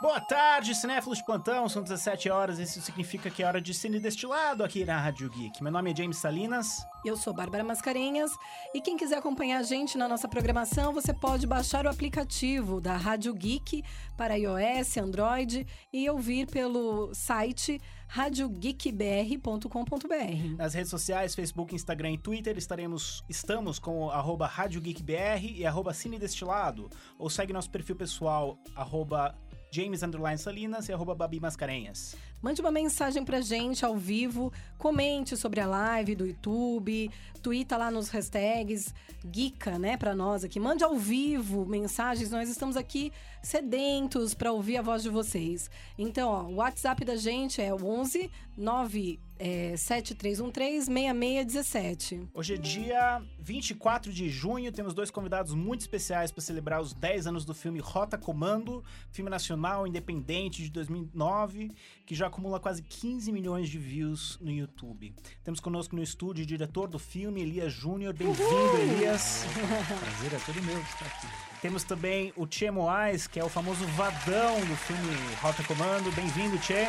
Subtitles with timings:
[0.00, 1.68] Boa tarde, cinéfilos de plantão.
[1.68, 2.58] São 17 horas.
[2.58, 5.62] Isso significa que é hora de cine destilado aqui na Rádio Geek.
[5.62, 6.86] Meu nome é James Salinas.
[7.04, 8.32] Eu sou Bárbara Mascarenhas.
[8.72, 12.96] E quem quiser acompanhar a gente na nossa programação, você pode baixar o aplicativo da
[12.96, 13.84] Rádio Geek
[14.16, 17.78] para iOS, Android e ouvir pelo site
[18.08, 20.56] radiogeekbr.com.br.
[20.56, 25.44] Nas redes sociais, Facebook, Instagram e Twitter, estaremos, estamos com o arroba Rádio Geek BR
[25.44, 26.88] e arroba Cine Destilado.
[27.18, 29.36] Ou segue nosso perfil pessoal, arroba
[29.70, 32.16] James Underline Salinas e arroba Babi Mascarenhas.
[32.42, 37.10] Mande uma mensagem pra gente ao vivo, comente sobre a live do YouTube,
[37.42, 40.58] twitta lá nos hashtags Geeka, né, pra nós aqui.
[40.58, 43.12] Mande ao vivo mensagens, nós estamos aqui
[43.42, 45.70] sedentos para ouvir a voz de vocês.
[45.98, 48.30] Então, ó, o WhatsApp da gente é o 11
[48.60, 52.28] 9 é, 7313-6617.
[52.34, 57.28] Hoje é dia 24 de junho, temos dois convidados muito especiais para celebrar os 10
[57.28, 61.72] anos do filme Rota Comando, filme nacional independente de 2009,
[62.04, 65.14] que já acumula quase 15 milhões de views no YouTube.
[65.42, 68.12] Temos conosco no estúdio o diretor do filme, Elias Júnior.
[68.12, 69.46] Bem-vindo, Elias.
[69.88, 71.49] Prazer é todo meu estar aqui.
[71.60, 76.10] Temos também o Tchê Moais, que é o famoso vadão do filme Rota Comando.
[76.12, 76.86] Bem-vindo, Tchê.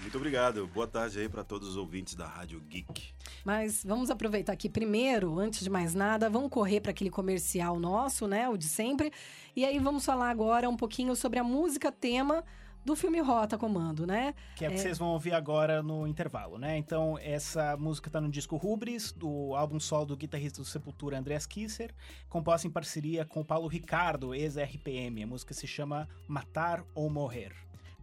[0.00, 0.68] Muito obrigado.
[0.68, 3.12] Boa tarde aí para todos os ouvintes da Rádio Geek.
[3.44, 8.28] Mas vamos aproveitar aqui primeiro, antes de mais nada, vamos correr para aquele comercial nosso,
[8.28, 9.12] né, o de sempre.
[9.56, 12.44] E aí vamos falar agora um pouquinho sobre a música tema
[12.84, 14.34] do filme Rota Comando, né?
[14.56, 16.76] Que é o que vocês vão ouvir agora no intervalo, né?
[16.76, 21.46] Então, essa música tá no disco Rubris, do álbum solo do guitarrista do Sepultura, Andreas
[21.46, 21.94] Kisser,
[22.28, 25.22] composta em parceria com o Paulo Ricardo, ex-RPM.
[25.22, 27.52] A música se chama Matar ou Morrer.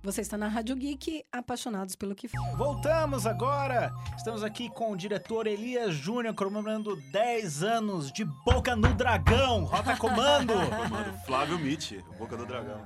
[0.03, 2.57] Você está na Rádio Geek, apaixonados pelo que faz.
[2.57, 3.93] Voltamos agora!
[4.17, 9.95] Estamos aqui com o diretor Elias Júnior, comemorando 10 anos de Boca no Dragão, Rota
[9.95, 10.53] Comando!
[10.69, 12.81] Comando Flávio Mitch, Boca do Dragão.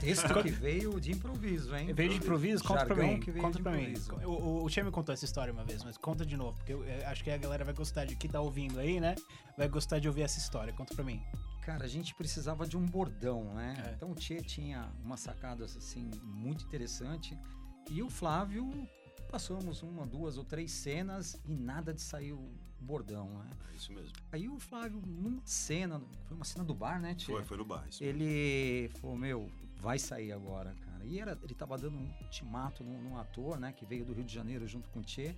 [0.00, 1.92] Texto que veio de improviso, hein?
[1.92, 2.64] Veio de improviso?
[2.64, 3.20] Conta pra Jargão mim.
[3.20, 3.82] que veio Conta de pra mim.
[3.90, 4.14] improviso.
[4.24, 6.72] O, o, o Che me contou essa história uma vez, mas conta de novo, porque
[6.72, 9.14] eu, eu acho que a galera vai gostar de quem tá ouvindo aí, né?
[9.58, 10.72] Vai gostar de ouvir essa história.
[10.72, 11.22] Conta pra mim.
[11.64, 13.74] Cara, a gente precisava de um bordão, né?
[13.86, 13.94] É.
[13.94, 17.38] Então o Tchê tinha umas sacadas assim muito interessante
[17.90, 18.70] e o Flávio
[19.30, 23.50] passamos uma, duas ou três cenas e nada de sair o bordão, né?
[23.72, 24.12] É isso mesmo.
[24.30, 27.32] Aí o Flávio numa cena, foi uma cena do bar, né, Tchê?
[27.32, 27.86] Foi, foi no bar.
[27.88, 28.22] Isso mesmo.
[28.22, 29.50] Ele falou, meu,
[29.80, 31.04] vai sair agora, cara.
[31.04, 34.24] E era, ele tava dando um ultimato num, num ator, né, que veio do Rio
[34.24, 35.34] de Janeiro junto com o Tchê.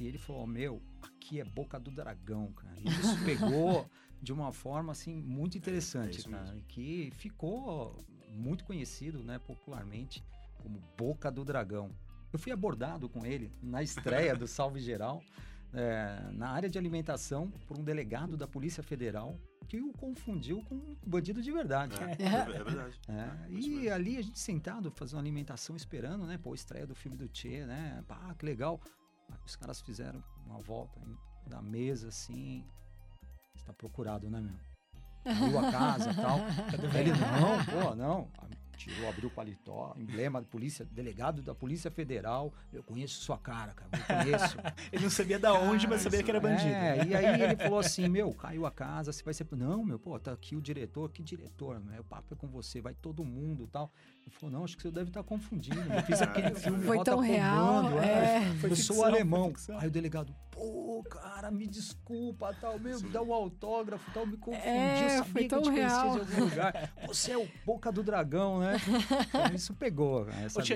[0.00, 2.76] E ele falou, meu, aqui é Boca do Dragão, cara.
[2.80, 3.88] E isso pegou
[4.20, 6.56] de uma forma, assim, muito interessante, isso cara.
[6.68, 7.96] Que ficou
[8.30, 10.24] muito conhecido, né, popularmente,
[10.62, 11.90] como Boca do Dragão.
[12.32, 15.22] Eu fui abordado com ele na estreia do Salve Geral,
[15.72, 20.76] é, na área de alimentação, por um delegado da Polícia Federal que o confundiu com
[20.76, 21.94] um bandido de verdade.
[22.02, 23.00] É, é, é verdade.
[23.06, 26.38] É, Isso e ali a gente sentado, fazendo uma alimentação, esperando, né?
[26.38, 28.02] Pô, a estreia do filme do Tchê, né?
[28.08, 28.80] Pá, que legal.
[29.30, 30.98] Aí os caras fizeram uma volta
[31.46, 32.64] da mesa, assim.
[33.58, 34.68] Está procurado, né, meu?
[35.24, 36.38] Abriu a casa e tal.
[36.98, 38.28] Ele, não, pô, não.
[38.78, 42.54] Tirou, abriu o paletó, emblema da polícia, delegado da Polícia Federal.
[42.72, 43.90] Eu conheço sua cara, cara.
[43.92, 44.56] Eu conheço.
[44.92, 46.68] Ele não sabia da onde, mas sabia que era bandido.
[46.68, 49.48] É, e aí ele falou assim, meu, caiu a casa, você vai ser...
[49.50, 52.80] Não, meu, pô, tá aqui o diretor, que diretor, meu, o papo é com você,
[52.80, 53.90] vai todo mundo e tal.
[54.24, 57.10] Ele falou, não, acho que você deve estar confundindo, eu fiz aquele filme Foi Rota
[57.10, 58.54] tão real, Comando, é.
[58.60, 59.52] Foi eu sou alemão.
[59.80, 64.66] Aí o delegado, pô, cara, me desculpa, tal, meu, dá um autógrafo, tal, me confundi,
[64.66, 66.12] É, eu sabia foi que tão eu te conhecia real.
[66.14, 66.92] de algum lugar.
[67.06, 68.76] Você é o Boca do Dragão, né?
[69.28, 70.26] Então, isso pegou,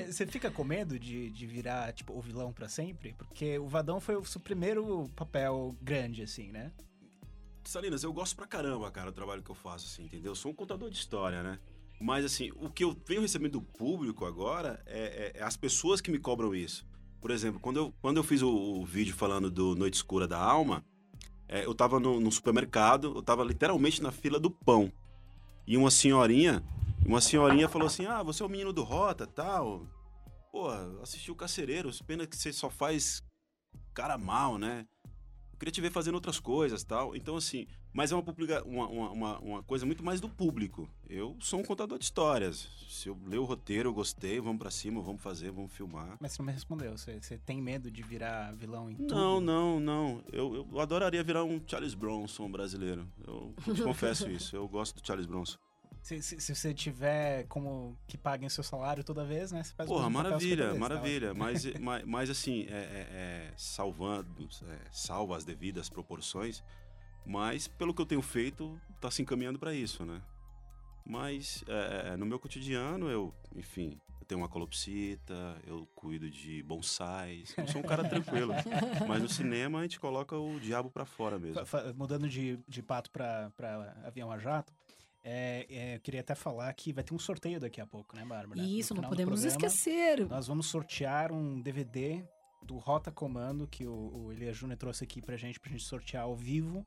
[0.06, 3.14] você fica com medo de, de virar, tipo, o vilão pra sempre?
[3.18, 6.70] Porque o Vadão foi o seu primeiro papel grande, assim, né?
[7.64, 10.32] Salinas, eu gosto pra caramba, cara, do trabalho que eu faço, assim, entendeu?
[10.32, 11.58] Eu sou um contador de história, né?
[12.00, 16.00] Mas, assim, o que eu venho recebendo do público agora é, é- é as pessoas
[16.00, 16.84] que me cobram isso.
[17.22, 20.38] Por exemplo, quando eu, quando eu fiz o, o vídeo falando do Noite Escura da
[20.38, 20.84] Alma,
[21.48, 24.92] é, eu tava no, no supermercado, eu tava literalmente na fila do pão.
[25.64, 26.64] E uma senhorinha,
[27.06, 29.86] uma senhorinha falou assim, ah, você é o menino do Rota, tal.
[30.50, 30.68] Pô,
[31.00, 33.22] assisti o Carcereiro, pena que você só faz
[33.94, 34.84] cara mal, né?
[35.62, 37.14] Eu queria te ver fazendo outras coisas tal.
[37.14, 40.88] Então, assim, mas é uma, publica- uma, uma, uma, coisa muito mais do público.
[41.08, 42.68] Eu sou um contador de histórias.
[42.88, 46.16] Se eu ler o roteiro, eu gostei, vamos pra cima, vamos fazer, vamos filmar.
[46.20, 46.98] Mas você não me respondeu.
[46.98, 49.14] Você, você tem medo de virar vilão em tudo?
[49.14, 50.24] Não, não, não.
[50.32, 53.06] Eu, eu adoraria virar um Charles Bronson brasileiro.
[53.24, 54.56] Eu te confesso isso.
[54.56, 55.58] Eu gosto do Charles Bronson.
[56.02, 59.62] Se, se, se você tiver como que paguem o seu salário toda vez, né?
[59.62, 61.34] Você faz Porra, maravilha, 50 vezes, tá maravilha.
[61.34, 66.62] Mas, mas, mas, assim, é, é- é, salvando, é, salva as devidas proporções.
[67.24, 70.20] Mas, pelo que eu tenho feito, tá se encaminhando pra isso, né?
[71.06, 77.54] Mas é, no meu cotidiano, eu, enfim, eu tenho uma colopsita, eu cuido de bonsais.
[77.56, 78.52] Eu sou um cara tranquilo.
[79.08, 81.60] Mas no cinema a gente coloca o diabo pra fora mesmo.
[81.96, 83.50] Mudando de, de pato pra
[84.04, 84.72] avião a jato,
[85.24, 88.24] é, é, eu queria até falar que vai ter um sorteio daqui a pouco, né,
[88.24, 88.60] Bárbara?
[88.60, 90.26] Isso, não podemos programa, esquecer.
[90.28, 92.24] Nós vamos sortear um DVD
[92.62, 96.24] do Rota Comando que o, o Elias Júnior trouxe aqui pra gente, pra gente sortear
[96.24, 96.86] ao vivo.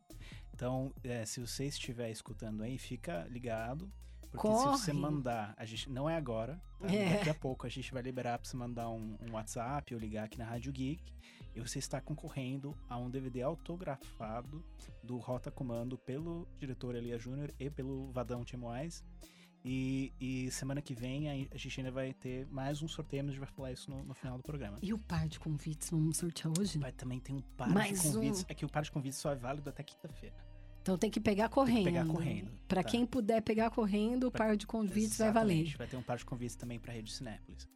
[0.53, 3.91] Então, é, se você estiver escutando aí, fica ligado.
[4.35, 5.01] Porque se você Corre.
[5.01, 6.91] mandar, a gente não é agora, tá?
[6.91, 7.17] É.
[7.17, 10.25] daqui a pouco a gente vai liberar pra você mandar um, um WhatsApp ou ligar
[10.25, 11.03] aqui na Rádio Geek.
[11.55, 14.63] E você está concorrendo a um DVD autografado
[15.01, 19.03] do Rota Comando pelo diretor Elias Júnior e pelo Vadão Timoais.
[19.67, 23.29] E, e semana que vem a a gente ainda vai ter mais um sorteio, mas
[23.29, 24.77] a gente vai falar isso no, no final do programa.
[24.79, 26.77] E o par de convites, vamos sortear hoje?
[26.77, 28.41] Vai também tem um par Mais de convites.
[28.41, 28.45] um.
[28.47, 30.35] É que o par de convites só é válido até quinta-feira.
[30.85, 31.85] Então tem que pegar correndo.
[31.85, 32.89] pegar correndo, Pra tá.
[32.91, 35.75] quem puder pegar correndo, o Pra- par de convites vai valer.
[35.75, 37.67] Vai ter um par de convites também pra Rede Cinépolis.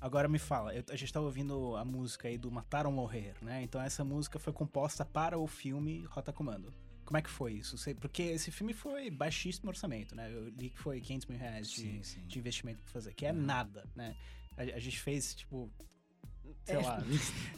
[0.00, 3.34] Agora me fala, eu- a gente tá ouvindo a música aí do Matar ou Morrer,
[3.42, 3.62] né?
[3.62, 6.72] Então essa música foi composta para o filme Rota Comando.
[7.04, 7.76] Como é que foi isso?
[8.00, 10.32] Porque esse filme foi baixíssimo orçamento, né?
[10.32, 12.26] Eu li que foi 500 mil reais de, Sim, sim.
[12.26, 13.42] de investimento pra fazer, que é Uhum.
[13.42, 14.16] nada, né?
[14.56, 15.70] A, a gente fez, tipo,
[16.64, 16.80] sei É.
[16.80, 17.04] lá,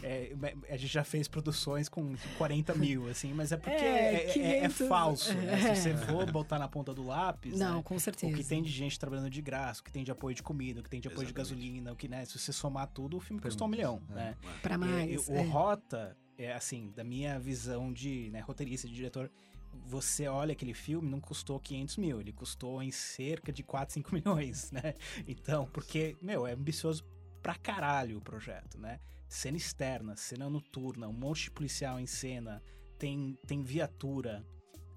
[0.02, 0.32] é,
[0.68, 4.30] a gente já fez produções com 40 mil, assim, mas é porque É, é, é-
[4.30, 4.32] é
[4.68, 5.74] 500, falso, né?
[5.74, 5.96] Se você é.
[5.96, 7.82] for botar na ponta do lápis, Não, né?
[7.84, 8.36] com O certeza.
[8.36, 10.82] que tem de gente trabalhando de graça, o que tem de apoio de comida, o
[10.82, 11.50] que tem de apoio de Exatamente.
[11.60, 12.24] gasolina, o que, né?
[12.24, 14.14] Se você somar tudo, o filme Perguntas, custou um milhão, é.
[14.14, 14.36] né?
[14.62, 15.28] Pra E- mais.
[15.28, 15.42] e o é.
[15.42, 19.30] Rota, é assim, da minha visão de né, roteirista, de diretor,
[19.86, 24.10] você olha aquele filme, não custou 500 mil, ele custou em cerca de 4, 5
[24.14, 24.94] milhões, né?
[25.28, 27.04] Então, porque, meu, é ambicioso
[27.46, 28.98] pra caralho o projeto, né?
[29.28, 32.60] Cena externa, cena noturna, um monte de policial em cena,
[32.98, 34.44] tem, tem viatura,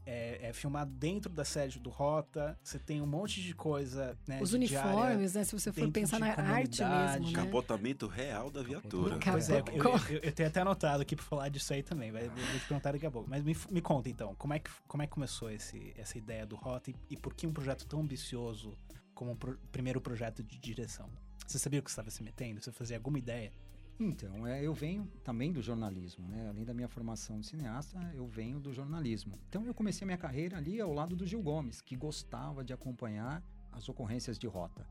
[0.03, 4.41] é, é filmado dentro da sede do Rota, você tem um monte de coisa, né?
[4.41, 5.43] Os uniformes, né?
[5.43, 6.25] Se você for pensar na
[6.55, 6.81] arte
[7.11, 7.45] mesmo, né?
[7.45, 9.19] Capotamento real da viatura.
[9.31, 9.83] Pois é, eu,
[10.15, 12.93] eu- eu tenho até anotado aqui pra falar disso aí também, vai, vou te perguntar
[12.93, 13.29] daqui a pouco.
[13.29, 16.47] Mas me, me conta então, como é que, como é que começou esse, essa ideia
[16.47, 18.75] do Rota e, e por que um projeto tão ambicioso
[19.13, 21.07] como o pro- primeiro projeto de direção?
[21.49, 22.61] Você sabia o que estava se metendo?
[22.61, 23.51] Você fazia alguma ideia?
[23.99, 26.47] Então, é, eu venho também do jornalismo, né?
[26.47, 29.33] Além da minha formação de cineasta, eu venho do jornalismo.
[29.49, 32.71] Então, eu comecei a minha carreira ali ao lado do Gil Gomes, que gostava de
[32.71, 34.87] acompanhar as ocorrências de rota.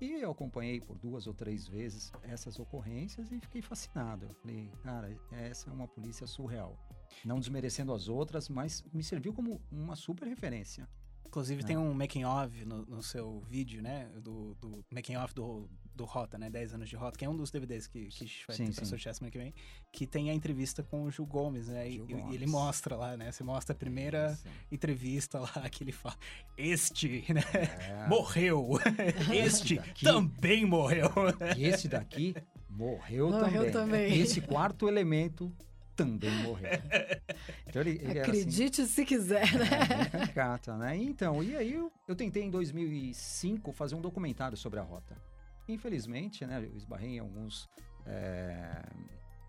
[0.00, 4.26] E eu acompanhei por duas ou três vezes essas ocorrências e fiquei fascinado.
[4.26, 6.76] Eu falei, cara, essa é uma polícia surreal.
[7.24, 10.88] Não desmerecendo as outras, mas me serviu como uma super referência.
[11.24, 11.66] Inclusive É.
[11.66, 14.06] tem um making of no, no seu vídeo, né?
[14.20, 15.70] Do, do making of do,
[16.02, 16.50] do Rota, né?
[16.50, 18.66] 10 anos de Rota, que é um dos DVDs que, que a gente vai Sim,
[18.66, 18.90] ter pra sim.
[18.90, 19.54] sortear semana que vem.
[19.92, 21.88] Que tem a entrevista com o Gil Gomes, né?
[21.88, 22.50] E, Gil e ele Gomes.
[22.50, 23.30] mostra lá, né?
[23.30, 24.44] Você mostra a primeira Isso.
[24.72, 26.16] entrevista lá que ele fala:
[26.56, 27.42] Este, né?
[28.04, 28.08] É.
[28.08, 28.70] Morreu!
[29.32, 31.08] este daqui- também morreu!
[31.56, 32.34] E esse daqui
[32.68, 33.72] morreu, Morreu também.
[33.72, 34.18] também.
[34.20, 35.52] Esse quarto elemento
[35.94, 36.70] também morreu.
[37.66, 39.66] Então ele, ele era assim, Acredite se quiser, né?
[39.66, 40.96] é, caricata, né?
[40.96, 45.14] Então, e aí eu, eu tentei em 2005 fazer um documentário sobre a rota.
[45.68, 47.68] Infelizmente, né, eu esbarrei em alguns
[48.04, 48.82] é,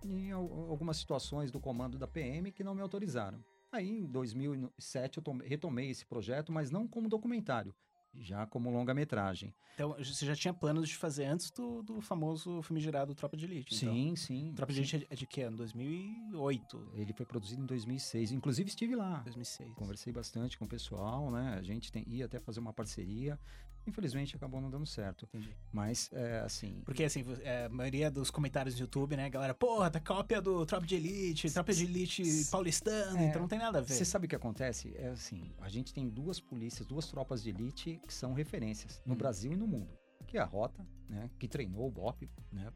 [0.04, 3.44] em al- algumas situações do comando da PM que não me autorizaram.
[3.72, 7.74] Aí, em 2007, eu tome- retomei esse projeto, mas não como documentário,
[8.14, 9.52] já como longa-metragem.
[9.74, 13.46] Então, você já tinha planos de fazer antes do, do famoso filme gerado Tropa de
[13.46, 13.74] Elite.
[13.76, 13.92] então.
[13.92, 14.54] Sim, sim.
[14.56, 14.96] Tropa de sim.
[14.98, 15.58] Elite é de que ano?
[15.58, 18.32] 2008, Ele foi produzido em 2006.
[18.32, 19.22] Inclusive, estive lá.
[19.24, 19.74] 2006.
[19.74, 21.56] Conversei bastante com o pessoal, né?
[21.58, 23.40] A gente tem, ia até fazer uma parceria.
[23.86, 25.26] Infelizmente, acabou não dando certo.
[25.26, 25.56] Entendi.
[25.72, 26.82] Mas, é, assim...
[26.86, 30.66] Porque, assim, é, a maioria dos comentários no YouTube, né, galera, porra, tá cópia do
[30.66, 33.94] Tropa de Elite, Tropa de Elite paulistano, É, então não tem nada a ver.
[33.94, 34.94] Você sabe o que acontece?
[34.96, 39.14] É assim, a gente tem duas polícias, duas tropas de elite que são referências no
[39.14, 39.18] Hum.
[39.18, 39.98] Brasil e no mundo.
[40.28, 41.30] Que é a Rota, né?
[41.38, 42.72] Que treinou o BOP, né?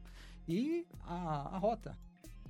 [0.46, 1.98] E a, a Rota.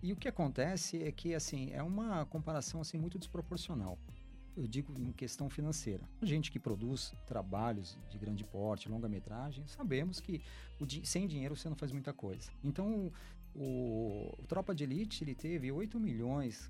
[0.03, 3.99] E o que acontece é que, assim, é uma comparação, assim, muito desproporcional.
[4.59, 6.03] Eu digo em questão financeira.
[6.21, 10.43] A gente que produz trabalhos de grande porte, longa-metragem, sabemos que
[10.85, 12.51] di- sem dinheiro você não faz muita coisa.
[12.65, 13.13] Então,
[13.55, 16.69] o, o Tropa de Elite, ele teve 8 milhões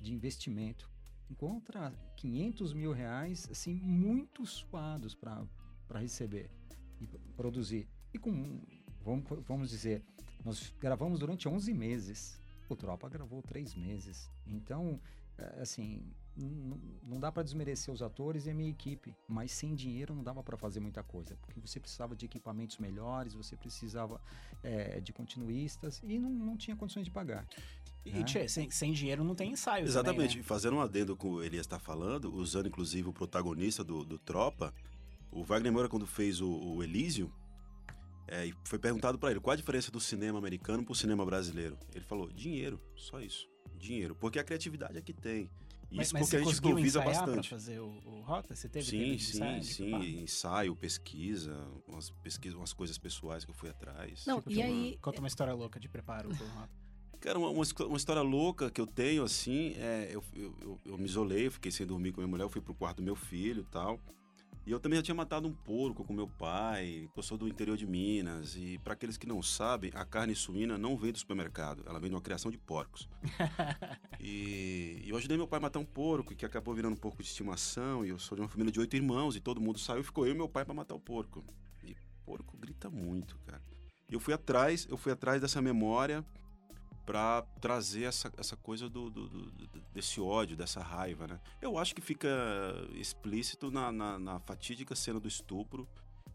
[0.00, 0.88] de investimento
[1.36, 5.46] contra 500 mil reais, assim, muito suados para
[5.98, 6.50] receber
[7.00, 7.86] e produzir.
[8.14, 8.62] E com,
[9.04, 10.02] vamos, vamos dizer,
[10.42, 12.40] nós gravamos durante 11 meses.
[12.66, 14.30] O Tropa gravou três meses.
[14.46, 14.98] Então,
[15.36, 16.02] é, assim,
[16.44, 20.42] não dá para desmerecer os atores e a minha equipe, mas sem dinheiro não dava
[20.42, 24.20] para fazer muita coisa, porque você precisava de equipamentos melhores, você precisava
[24.62, 27.46] é, de continuistas e não, não tinha condições de pagar.
[28.04, 28.24] E, né?
[28.24, 30.30] tchê, sem, sem dinheiro não tem ensaio Exatamente.
[30.30, 34.04] também, E Fazendo um adendo com o Elias está falando, usando inclusive o protagonista do,
[34.04, 34.72] do Tropa,
[35.30, 37.30] O Wagner Moura, quando fez o, o Elysium,
[38.30, 41.76] é, e foi perguntado para ele qual a diferença do cinema americano pro cinema brasileiro.
[41.92, 43.48] Ele falou: dinheiro, só isso.
[43.76, 44.14] Dinheiro.
[44.14, 45.50] Porque a criatividade é que tem.
[45.92, 47.48] Mas, Isso mas porque a gente improvisa bastante.
[47.48, 48.54] fazer o, o Rota?
[48.54, 49.84] Você teve Sim, sim, ensaio, sim.
[49.90, 50.06] preparar?
[50.08, 54.24] Ensaio, pesquisa, umas pesquisas, umas coisas pessoais que eu fui atrás.
[54.26, 56.70] Não, Tipo, e tipo, aí- Conta uma história louca de preparo pro Rota.
[57.20, 60.80] Cara, uma, uma histó- uma história louca que eu tenho, assim, é, eu, eu, eu,
[60.86, 63.16] eu me isolei, fiquei sem dormir com minha mulher, eu fui pro quarto do meu
[63.16, 64.00] filho e tal.
[64.66, 67.76] E eu também já tinha matado um porco com meu pai, eu sou do interior
[67.76, 68.56] de Minas.
[68.56, 72.10] E para aqueles que não sabem, a carne suína não vem do supermercado, ela vem
[72.10, 73.08] de uma criação de porcos.
[74.20, 77.28] e, eu ajudei meu pai a matar um porco, que acabou virando um porco de
[77.28, 78.04] estimação.
[78.04, 80.34] E eu sou de uma família de oito irmãos, e todo mundo saiu, ficou eu
[80.34, 81.42] e meu pai para matar o porco.
[81.82, 83.62] E porco grita muito, cara.
[84.08, 86.24] E eu fui atrás, eu fui atrás dessa memória
[87.06, 91.40] para trazer essa, essa coisa do, do- do- desse ódio, dessa raiva, né?
[91.60, 92.28] Eu acho que fica
[92.94, 95.88] explícito na, na, na fatídica cena do estupro,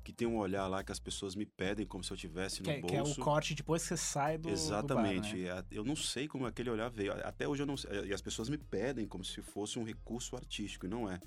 [0.03, 2.65] que tem um olhar lá que as pessoas me pedem como se eu tivesse no
[2.65, 2.93] Que, é- bolso.
[2.93, 4.49] que é o corte depois que você sai do.
[4.49, 5.35] Exatamente.
[5.35, 5.65] Do bar, né?
[5.71, 7.13] Eu não sei como aquele olhar veio.
[7.25, 8.05] Até hoje eu não sei.
[8.05, 11.19] E as pessoas me pedem como se fosse um recurso artístico, e não é.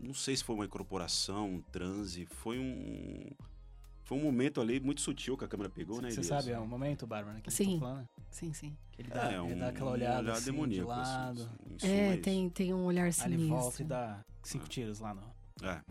[0.00, 3.30] Não sei se foi uma incorporação, um transe, foi um.
[4.08, 6.66] Foi um momento ali muito sutil que a câmera pegou, né, Você sabe, é um
[6.66, 7.74] momento, Bárbara, que Sim.
[7.74, 8.08] eu tô falando.
[8.30, 8.74] Sim, sim.
[8.90, 11.42] Que ele dá, É, ele um, dá aquela um olhada olhar assim, de demoníaco, lado.
[11.42, 13.84] assim, em suma, É, tem, tem um olhar Aí ele volta e sinistro.
[13.84, 15.20] dá cinco tiros lá no.
[15.62, 15.82] É.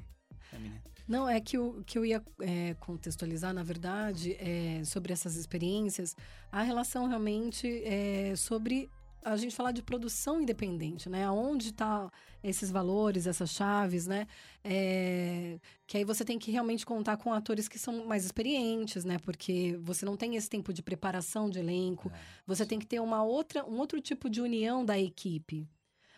[0.57, 0.81] menina.
[1.07, 6.15] Não, é que o que eu ia é, contextualizar, na verdade, é, sobre essas experiências,
[6.51, 8.89] a relação realmente é sobre
[9.23, 11.29] a gente falar de produção independente, né?
[11.29, 12.11] Onde tá
[12.43, 14.27] esses valores, essas chaves, né?
[14.63, 19.17] É, que aí você tem que realmente contar com atores que são mais experientes, né?
[19.19, 22.11] Porque você não tem esse tempo de preparação de elenco.
[22.45, 25.67] Você tem que ter uma outra, um outro tipo de união da equipe.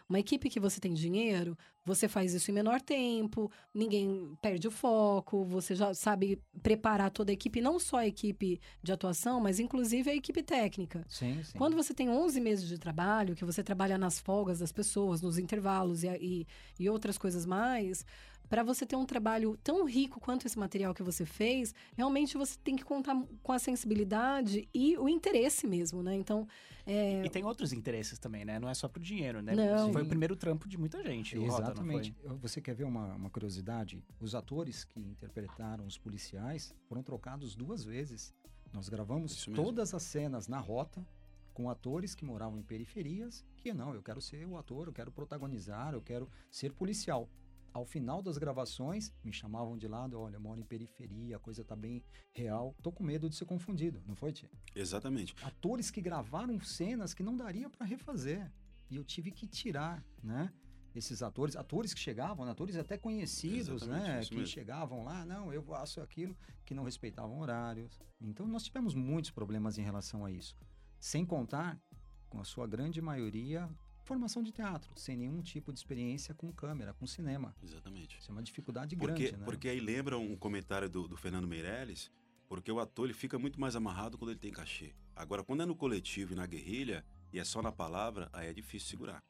[0.09, 4.71] Uma equipe que você tem dinheiro, você faz isso em menor tempo, ninguém perde o
[4.71, 9.59] foco, você já sabe preparar toda a equipe, não só a equipe de atuação, mas
[9.59, 11.05] inclusive a equipe técnica.
[11.07, 11.55] Sim, sim.
[11.55, 15.37] Quando você tem 11 meses de trabalho, que você trabalha nas folgas das pessoas, nos
[15.37, 16.47] intervalos e, e,
[16.79, 18.03] e outras coisas mais,
[18.49, 22.57] para você ter um trabalho tão rico quanto esse material que você fez, realmente você
[22.63, 26.15] tem que contar com a sensibilidade e o interesse mesmo, né?
[26.15, 26.47] Então,
[26.85, 28.57] é, E tem outros interesses também, né?
[28.59, 29.55] Não é só pro dinheiro, né?
[29.55, 29.93] Não.
[29.93, 31.37] Foi o primeiro trampo de muita gente.
[31.37, 31.83] o Rota, não foi?
[32.01, 32.15] Exatamente.
[32.23, 34.03] Eu- Você quer ver uma, uma curiosidade?
[34.19, 38.33] Os atores que interpretaram os policiais foram trocados duas vezes.
[38.73, 41.05] Nós gravamos todas as cenas na rota
[41.53, 45.11] com atores que moravam em periferias que não, eu quero ser o ator, eu quero
[45.11, 47.27] protagonizar, eu quero ser policial.
[47.73, 51.63] Ao final das gravações, me chamavam de lado, olha, eu moro em periferia, a coisa
[51.63, 52.75] tá bem real.
[52.81, 54.49] Tô com medo de ser confundido, não foi, Tia?
[54.75, 55.35] Exatamente.
[55.43, 58.51] atores que gravaram cenas que não daria para refazer.
[58.89, 60.51] E eu tive que tirar, né?
[60.95, 64.25] Esses atores, atores que chegavam, né, atores até conhecidos, Exatamente, né?
[64.25, 64.47] Que mesmo.
[64.47, 66.35] chegavam lá, não, eu faço aquilo,
[66.65, 67.99] que não respeitavam horários.
[68.19, 70.57] Então nós tivemos muitos problemas em relação a isso.
[70.99, 71.79] Sem contar,
[72.27, 73.69] com a sua grande maioria,
[74.09, 77.55] formação de teatro, sem nenhum tipo de experiência com câmera, com cinema.
[77.63, 78.17] Exatamente.
[78.19, 79.45] Isso é uma dificuldade Porque, grande, né?
[79.45, 82.11] porque aí lembra um comentário do, do Fernando Meirelles,
[82.47, 84.95] porque o ator ele fica muito mais amarrado quando ele tem cachê.
[85.15, 88.53] Agora, quando é no coletivo e na guerrilha, e é só na palavra, aí é
[88.53, 89.21] difícil segurar.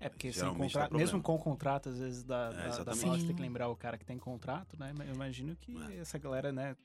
[0.00, 3.36] É, porque sem contrato, mesmo com contrato, às vezes, da, É, da, da sorte, tem
[3.36, 4.92] que lembrar o cara que tem contrato, né?
[5.06, 5.98] Eu imagino que É.
[5.98, 6.76] essa galera, né?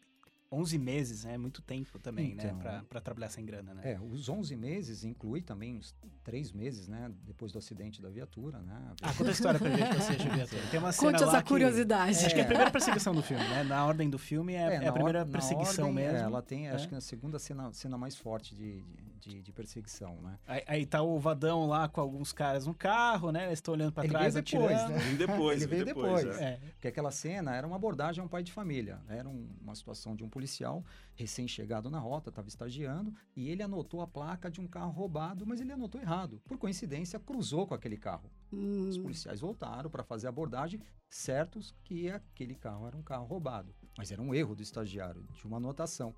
[0.54, 1.34] 11 meses, né?
[1.34, 2.44] É muito tempo também, né?
[2.46, 2.60] Então.
[2.60, 3.94] Pra, pra trabalhar sem grana, né?
[3.94, 7.12] É, os 11 meses inclui também os três meses, né?
[7.26, 8.92] Depois do acidente da viatura, né?
[9.02, 10.60] Ah, conta a história pra gente que você já viu.
[10.72, 12.12] Tem uma cena conte lá essa que- curiosidade.
[12.26, 12.48] Acho que é a É.
[12.48, 13.64] primeira perseguição do filme, né?
[13.64, 16.28] Na ordem do filme é, é na a primeira or- na perseguição ordem, é, mesmo.
[16.28, 16.90] ela tem, acho é.
[16.90, 20.38] que a segunda cena, cena mais forte de, de, de perseguição, né?
[20.46, 23.46] Aí, aí tá o Vadão lá com alguns caras no carro, né?
[23.46, 25.04] Eles estão olhando pra Ele trás, veio depois, atirando.
[25.12, 25.18] né?
[25.18, 26.26] Depois, Ele veio e depois.
[26.40, 26.44] é.
[26.54, 26.58] É.
[26.74, 29.00] Porque aquela cena era uma abordagem a um pai de família.
[29.08, 30.84] Era um- uma situação de um policial
[31.16, 35.62] recém-chegado na rota, estava estagiando, e ele anotou a placa de um carro roubado, mas
[35.62, 36.42] ele anotou errado.
[36.46, 38.30] Por coincidência, cruzou com aquele carro.
[38.52, 43.26] Os Hum, policiais voltaram para fazer a abordagem, certos que aquele carro era um carro
[43.26, 43.74] roubado.
[43.98, 46.14] Mas era um erro do estagiário, de uma anotação.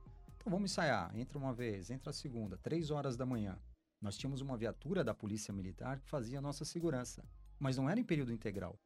[0.45, 1.11] Então vamos ensaiar.
[1.17, 3.57] Entra uma vez, entra a segunda, três horas da manhã.
[3.99, 7.25] Nós tínhamos uma viatura da Polícia Militar que fazia a nossa segurança.
[7.57, 8.79] Mas não era em período integral.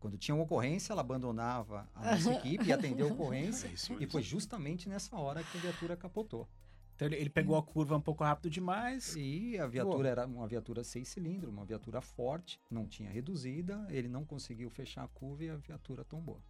[0.00, 3.68] Quando tinha uma ocorrência, ela abandonava a nossa equipe e atendeu a ocorrência.
[3.68, 6.48] É isso E foi justamente nessa hora que a viatura capotou.
[6.94, 9.14] Então ele, ele pegou a curva um pouco rápido demais.
[9.14, 14.08] E a viatura era uma viatura seis cilindros, uma viatura forte, não tinha reduzida, ele
[14.08, 16.42] não conseguiu fechar a curva e a viatura tombou.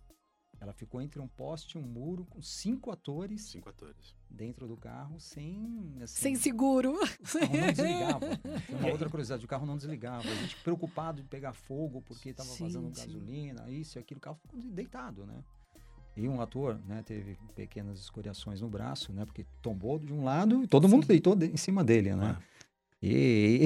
[0.63, 4.15] Ela ficou entre um poste e um muro com cinco atores Cinco atores.
[4.31, 6.93] dentro do carro sem assim, sem seguro.
[6.93, 8.27] o carro não desligava.
[8.79, 10.29] Uma outra curiosidade, o carro não desligava.
[10.29, 13.07] A gente preocupado de pegar fogo porque estava vazando sim.
[13.07, 15.43] gasolina, isso e aquilo, o carro ficou deitado, né?
[16.17, 20.63] E um ator, né, teve pequenas escoriações no braço, né, porque tombou de um lado
[20.63, 22.37] e todo mundo deitou de- em cima dele, né?
[23.03, 23.09] E,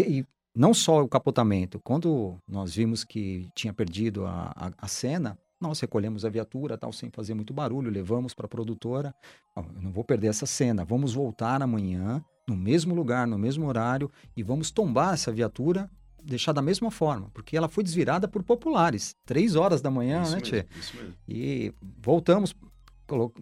[0.09, 4.89] e- e não só o capotamento, quando nós vimos que tinha perdido a, a, a
[4.89, 9.15] cena, nós recolhemos a viatura, tal, sem fazer muito barulho, levamos para a produtora.
[9.55, 13.67] "Ó, eu não vou perder essa cena, vamos voltar amanhã, no mesmo lugar, no mesmo
[13.67, 15.91] horário, e vamos tombar essa viatura,
[16.23, 20.33] deixar da mesma forma, porque ela foi desvirada por populares, três horas da manhã, isso
[20.33, 20.67] né, mesmo, Tchê?
[20.79, 21.15] isso mesmo.
[21.29, 21.73] E
[22.03, 22.55] voltamos,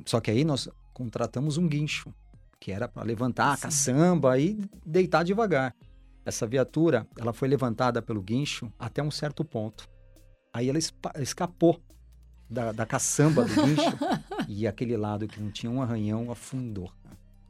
[0.06, 2.14] só que aí nós contratamos um guincho,
[2.60, 5.74] que era para levantar a caçamba e deitar devagar.
[6.24, 9.86] Essa viatura, ela foi levantada pelo guincho até um certo ponto.
[10.52, 10.78] Aí ela
[11.18, 11.78] escapou
[12.54, 13.82] da, da caçamba do guincho
[14.48, 16.90] e aquele lado que não tinha um arranhão afundou.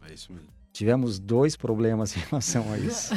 [0.09, 0.49] É isso mesmo.
[0.73, 3.15] Tivemos dois problemas em relação a isso.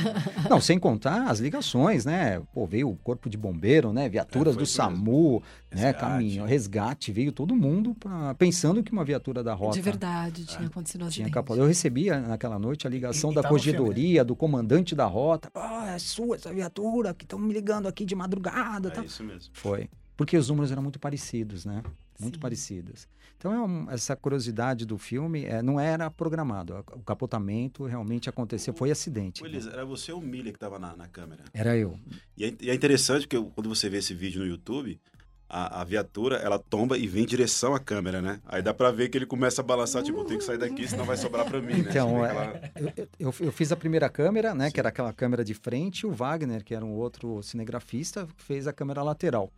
[0.48, 2.39] Não, sem contar as ligações, né?
[2.53, 4.08] Pô, veio o corpo de bombeiro, né?
[4.08, 4.96] Viaturas É, do isso mesmo.
[4.96, 5.82] SAMU, né?
[5.86, 6.00] Resgate.
[6.00, 10.67] Caminhão, resgate, veio todo mundo pra- pensando que uma viatura da rota De verdade, tinha
[10.67, 11.27] acontecido um tinha.
[11.56, 15.06] Eu recebia naquela noite a ligação E- e da tá filme, corregedoria, do comandante da
[15.08, 15.50] rota.
[15.56, 18.89] Ah, é sua essa viatura que estão me ligando aqui de madrugada.
[18.89, 19.03] É tal.
[19.03, 19.50] isso mesmo.
[19.53, 19.89] Foi.
[20.17, 21.83] Porque os números eram muito parecidos, né?
[22.19, 22.41] Muito Sim.
[22.41, 23.07] parecidos.
[23.38, 26.83] Então, é um- essa curiosidade do filme é, não era programado.
[26.93, 28.74] O capotamento realmente aconteceu.
[28.74, 29.45] Foi acidente.
[29.45, 31.43] Elisa, era você ou o Miller que tava na, na câmera?
[31.53, 32.00] Era eu.
[32.36, 35.00] E é, e é interessante porque quando você vê esse vídeo no YouTube,
[35.47, 38.41] a, a viatura, ela tomba e vem em direção à câmera, né?
[38.47, 40.88] Aí dá pra ver que ele começa a balançar, tipo, eu tenho que sair daqui,
[40.88, 41.86] senão vai sobrar pra mim, né?
[41.91, 44.71] Então, é- aquela- Eu, eu- eu, fiz a primeira câmera, né?
[44.71, 48.67] Que era aquela câmera de frente, e o Wagner, que era um outro cinegrafista, fez
[48.67, 49.50] a câmera lateral.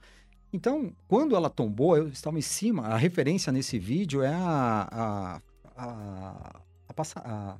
[0.51, 2.87] Então, quando ela tombou, eu estava em cima.
[2.87, 4.87] A referência nesse vídeo é a.
[4.91, 5.41] a,
[5.75, 7.57] a, a passa- a-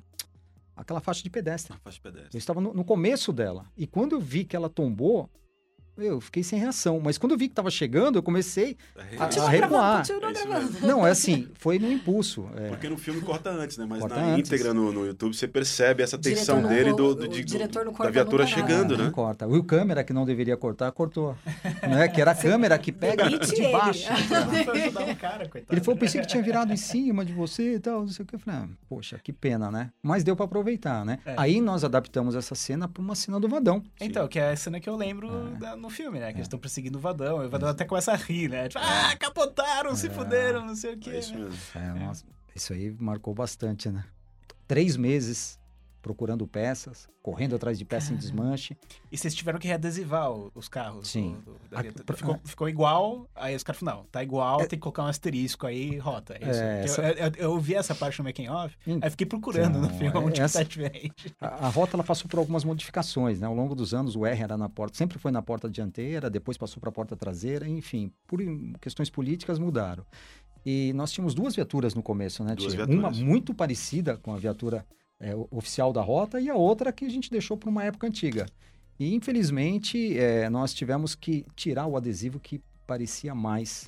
[0.76, 1.76] aquela faixa de pedestre.
[1.84, 2.30] Faixa de pedestre.
[2.34, 3.66] Eu estava no, no começo dela.
[3.78, 5.30] E quando eu vi que ela tombou,
[6.02, 7.00] eu fiquei sem reação.
[7.04, 8.78] Mas quando eu vi que estava chegando, eu comecei.
[8.96, 10.04] É, a- a recuar.
[10.82, 10.86] É.
[10.86, 12.48] Não, é assim, foi no impulso.
[12.56, 12.70] é.
[12.70, 13.86] Porque no filme corta antes, né?
[13.88, 14.50] Mas Corta na antes.
[14.52, 17.92] íntegra no, no YouTube você percebe essa tensão não- dele do, do, do- diretor não
[17.92, 19.12] da corta viatura chegando, não né?
[19.12, 19.46] corta.
[19.46, 21.36] E o câmera que não deveria cortar, cortou.
[21.88, 22.08] né?
[22.08, 23.72] Que era a câmera que pega de ele.
[23.72, 24.10] baixo.
[25.70, 28.28] Ele falou, pensei que tinha virado em cima de você e tal, não sei o
[28.28, 28.36] que.
[28.36, 29.92] Eu falei, ah, poxa, que pena, né?
[30.02, 31.20] Mas deu pra aproveitar, né?
[31.26, 31.34] É.
[31.38, 33.84] Aí nós adaptamos essa cena pra uma cena do Vadão.
[34.00, 35.60] Então, que é a cena que eu lembro É.
[35.60, 36.32] da- no filme, né?
[36.32, 37.44] Que eles estão perseguindo o Vadão.
[37.44, 38.70] E o Vadão até começa a rir, né?
[38.70, 41.12] Tipo, ah, capotaram, se fuderam, não sei o quê.
[41.12, 41.58] É isso mesmo.
[41.76, 42.26] É, nossa,
[42.56, 44.06] isso aí marcou bastante, né?
[44.68, 45.60] Três meses
[46.02, 48.78] procurando peças, correndo atrás de peça em desmanche.
[49.12, 51.10] E vocês tiveram que readesivar os carros.
[51.10, 51.38] Sim.
[51.46, 52.04] do- do- da A- viatura.
[52.06, 55.08] pra- ficou, ficou igual, aí os caras falaram, não, tá igual, tem que colocar um
[55.08, 56.36] asterisco aí, rota.
[56.40, 56.62] É isso.
[56.62, 59.80] É, essa- eu, eu, eu ouvi essa parte no making off, Então, aí fiquei procurando
[59.80, 61.36] no filme onde essa- que tá diferente.
[61.40, 63.48] A, a rota ela passou por algumas modificações, né?
[63.48, 66.58] Ao longo dos anos o R era na porta, sempre foi na porta dianteira, depois
[66.58, 68.40] passou para a porta traseira, enfim, por
[68.80, 70.06] questões políticas mudaram.
[70.66, 72.54] E nós tínhamos duas viaturas no começo, né?
[72.54, 72.74] Duas.
[72.74, 74.86] Uma muito parecida com a viatura
[75.20, 78.46] é, oficial da rota e a outra que a gente deixou para uma época antiga.
[79.00, 83.88] E infelizmente é, nós tivemos que tirar o adesivo que parecia mais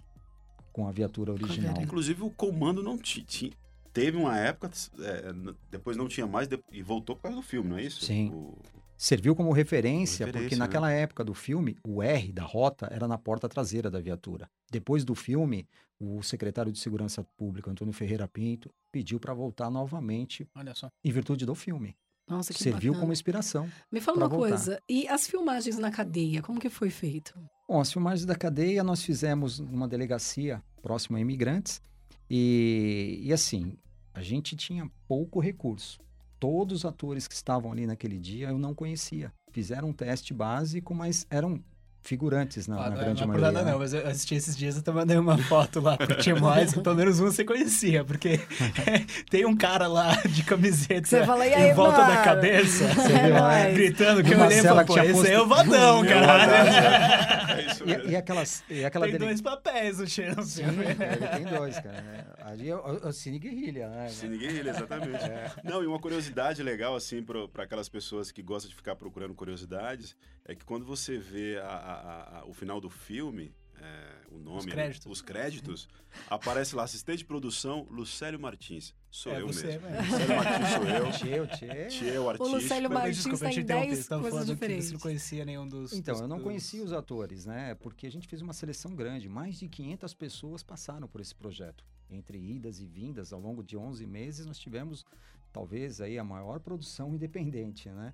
[0.71, 1.81] com a viatura original.
[1.81, 3.53] Inclusive o comando não ti- ti-
[3.93, 5.33] Teve uma época, é,
[5.69, 8.05] depois não tinha mais e voltou por causa do filme, não é isso?
[8.05, 8.29] Sim.
[8.29, 8.57] O-
[9.01, 10.59] Serviu como referência, Referência, porque né?
[10.59, 14.47] naquela época do filme, o R da rota era na porta traseira da viatura.
[14.71, 15.67] Depois do filme,
[15.99, 20.87] o secretário de Segurança Pública, Antônio Ferreira Pinto, pediu para voltar novamente Olha só.
[21.03, 21.97] em virtude do filme.
[22.29, 22.99] Nossa, que Serviu bacana.
[23.01, 23.67] como inspiração.
[23.91, 24.49] Me fala uma voltar.
[24.49, 27.33] coisa, e as filmagens na cadeia, como que foi feito?
[27.67, 31.81] Bom, as filmagens da cadeia nós fizemos numa delegacia próxima a imigrantes
[32.29, 33.75] e, e assim,
[34.13, 35.99] a gente tinha pouco recurso.
[36.41, 39.31] Todos os atores que estavam ali naquele dia eu não conhecia.
[39.51, 41.63] Fizeram um teste básico, mas eram
[42.03, 43.51] figurantes na, Ah, na não, grande não é maioria.
[43.51, 43.71] nada né?
[43.71, 46.95] não, mas eu assisti esses dias e eu mandei uma foto lá pro Timóteo, pelo
[46.95, 48.39] menos um você conhecia, porque
[49.29, 52.87] tem um cara lá de camiseta Você fala, "E aí, em volta da mano?" cabeça,
[52.93, 53.71] Você viu, né?
[53.73, 55.47] gritando que E eu uma olhei e falei, que pô, tinha esse aí é o
[55.47, 57.51] Vadão, cara.
[57.61, 58.09] É isso E, mesmo.
[58.09, 61.75] e aquelas, e aquela Tem dele- dois papéis o Chino no Sim, ele tem dois,
[61.79, 62.01] cara.
[62.01, 62.25] né?
[62.43, 64.07] Ali é o, é o Cine Guerrilha, né?
[64.09, 65.23] Cine Guerrilha, exatamente.
[65.23, 65.51] É.
[65.63, 70.15] Não, e uma curiosidade legal, assim, para aquelas pessoas que gostam de ficar procurando curiosidades,
[70.45, 74.57] é que quando você vê a- a- a- o final do filme, é, o nome,
[74.59, 75.11] Os ali, créditos.
[75.11, 75.89] os créditos,
[76.29, 78.93] aparece lá, assistente de produção, Lucélio Martins.
[79.09, 79.89] Sou É eu você mesmo.
[79.89, 80.11] mesmo.
[80.11, 81.11] Lucélio Martins sou eu.
[81.11, 81.85] Tchê, o Tchê.
[81.87, 82.55] Tchê, o O artista.
[82.55, 84.85] Lucélio Martins desculpa, eu tem te interrompi, 10 você tava coisas diferentes.
[84.87, 85.93] você não conhecia nenhum dos...
[85.93, 87.75] Então, dos- eu não dos- conhecia os atores, né?
[87.75, 89.27] Porque a gente fez uma seleção grande.
[89.27, 91.83] Mais de 500 pessoas passaram por esse projeto.
[92.09, 95.03] Entre idas e vindas, ao longo de 11 meses, nós tivemos,
[95.51, 98.13] talvez, aí a maior produção independente, né?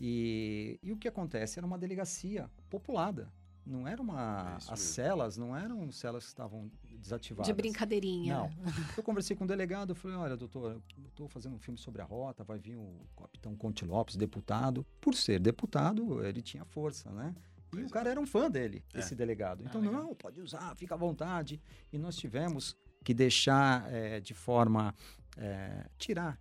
[0.00, 1.58] E, e o que acontece?
[1.58, 3.32] Era uma delegacia populada.
[3.66, 4.56] Não era uma...
[4.66, 7.46] É as celas não eram celas que estavam desativadas.
[7.46, 8.34] De brincadeirinha.
[8.34, 8.50] Não.
[8.96, 12.00] Eu conversei com o delegado, eu falei, olha, doutor, eu estou fazendo um filme sobre
[12.00, 14.86] a rota, vai vir o capitão Conte Lopes, deputado.
[15.00, 17.34] Por ser deputado, ele tinha força, né?
[17.36, 17.90] E Pois o é.
[17.90, 19.00] cara era um fã dele, É.
[19.00, 19.62] esse delegado.
[19.62, 20.02] Então, legal.
[20.02, 21.60] não, pode usar, fica à vontade.
[21.92, 24.94] E nós tivemos que deixar eh, de forma.
[25.36, 26.40] eh, tirar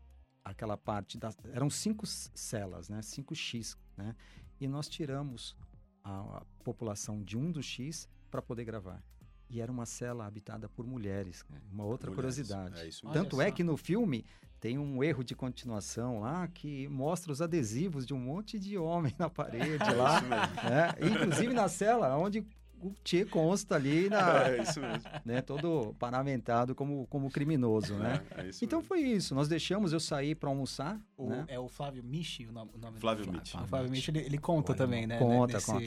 [0.50, 1.36] aquela parte das.
[1.52, 3.02] Eram cinco celas, né?
[3.02, 4.16] Cinco X, né?
[4.60, 5.56] E nós tiramos
[6.04, 9.04] a, a população de um dos X para poder gravar.
[9.50, 11.46] E era uma cela habitada por mulheres.
[11.50, 11.62] né?
[11.72, 12.36] Uma outra Mulheres.
[12.36, 12.82] curiosidade.
[12.82, 13.14] É isso mesmo.
[13.24, 14.26] Tanto é que no filme
[14.60, 19.14] tem um erro de continuação lá que mostra os adesivos de um monte de homem
[19.18, 20.18] na parede lá.
[20.18, 20.70] Isso mesmo.
[20.70, 20.94] né?
[21.24, 22.46] Inclusive na cela onde
[22.82, 25.10] o Tchê consta ali, na, É isso mesmo.
[25.26, 28.22] né, todo paramentado como, como criminoso, né?
[28.36, 28.88] É, é isso Então mesmo.
[28.88, 29.34] foi isso.
[29.36, 31.46] Nós deixamos eu sair para almoçar, O- né?
[31.48, 33.38] É o Flávio Michi, o nome, o nome Flávio dele?
[33.40, 33.58] Michi.
[33.58, 35.18] O Flávio Michi, ele, ele conta Olha, também, né?
[35.18, 35.86] conta, nesse- conta.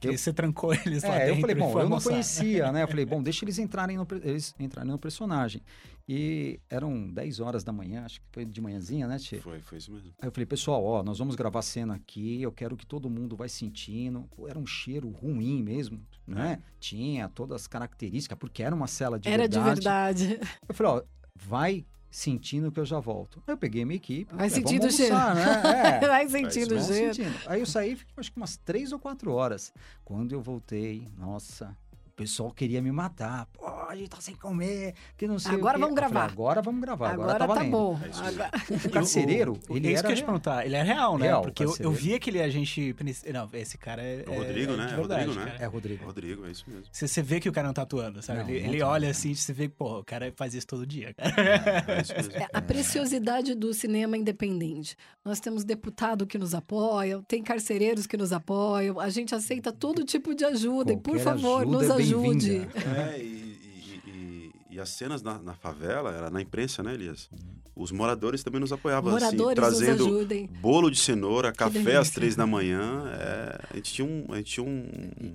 [0.00, 2.82] Que Eu- você trancou eles lá É, dentro eu falei, bom, eu não conhecia, né?
[2.82, 5.62] Eu falei, bom, deixa eles entrarem no, eles entrarem no personagem.
[6.08, 9.40] E eram 10 horas da manhã, acho que foi de manhãzinha, né, Tchê?
[9.40, 10.12] Foi, foi isso mesmo.
[10.20, 13.34] Aí eu falei, pessoal, ó, nós vamos gravar cena aqui, eu quero que todo mundo
[13.34, 14.28] vai sentindo.
[14.36, 16.62] Pô, era um cheiro ruim mesmo, né?
[16.78, 20.26] Tinha todas as características, porque era uma cela de Era de verdade.
[20.26, 20.50] verdade.
[20.68, 21.02] Eu falei, ó,
[21.34, 23.42] vai sentindo que eu já volto.
[23.46, 24.34] Aí eu peguei minha equipe.
[24.34, 25.44] Vai sentindo o almoçar, né?
[26.02, 26.06] É.
[26.06, 27.14] Vai sentindo o cheiro.
[27.14, 27.36] sentindo.
[27.46, 29.72] Aí eu saí, fiquei acho que umas três ou quatro horas.
[30.04, 31.76] Quando eu voltei, nossa,
[32.16, 33.46] pessoal queria me matar.
[33.52, 35.80] Pô, a gente tá sem comer, que não sei o Agora quê.
[35.84, 36.32] vamos Eu falei, gravar.
[36.32, 37.70] agora vamos gravar, agora, Agora tá tá valendo.
[37.70, 38.00] bom.
[38.02, 40.26] É O carcereiro, O- ele é isso era que eu ia te real.
[40.26, 40.66] perguntar.
[40.66, 41.26] Ele é real, né?
[41.26, 41.92] Real, Porque eu, eu parceiro.
[41.92, 42.94] vi aquele agente.
[42.94, 44.24] penic- Não, esse cara é.
[44.26, 44.82] É o Rodrigo, é né?
[44.90, 45.56] É o verdade, Rodrigo, né?
[45.60, 46.04] É, Rodrigo.
[46.06, 46.84] Rodrigo, é isso mesmo.
[46.90, 48.40] Você, você vê que o cara não tá atuando, sabe?
[48.40, 49.10] Não, ele não ele tá, olha não.
[49.10, 51.34] assim, você vê que, pô, o cara faz isso todo dia, cara.
[51.98, 52.32] É isso mesmo.
[52.36, 54.96] É a preciosidade do cinema independente.
[55.24, 60.04] Nós temos deputado que nos apoia, tem carcereiros que nos apoiam, a gente aceita todo
[60.04, 60.92] tipo de ajuda.
[60.92, 62.68] e por Qualquer favor, ajuda nos é ajude.
[62.84, 67.28] É, e, e- e- e as cenas na, na favela, era na imprensa, né, Elias?
[67.74, 70.46] Os moradores também nos apoiavam, Moradores assim, trazendo nos ajudem.
[70.60, 73.04] bolo de cenoura, café às três da manhã.
[73.20, 74.88] é, a gente tinha um, a gente tinha um,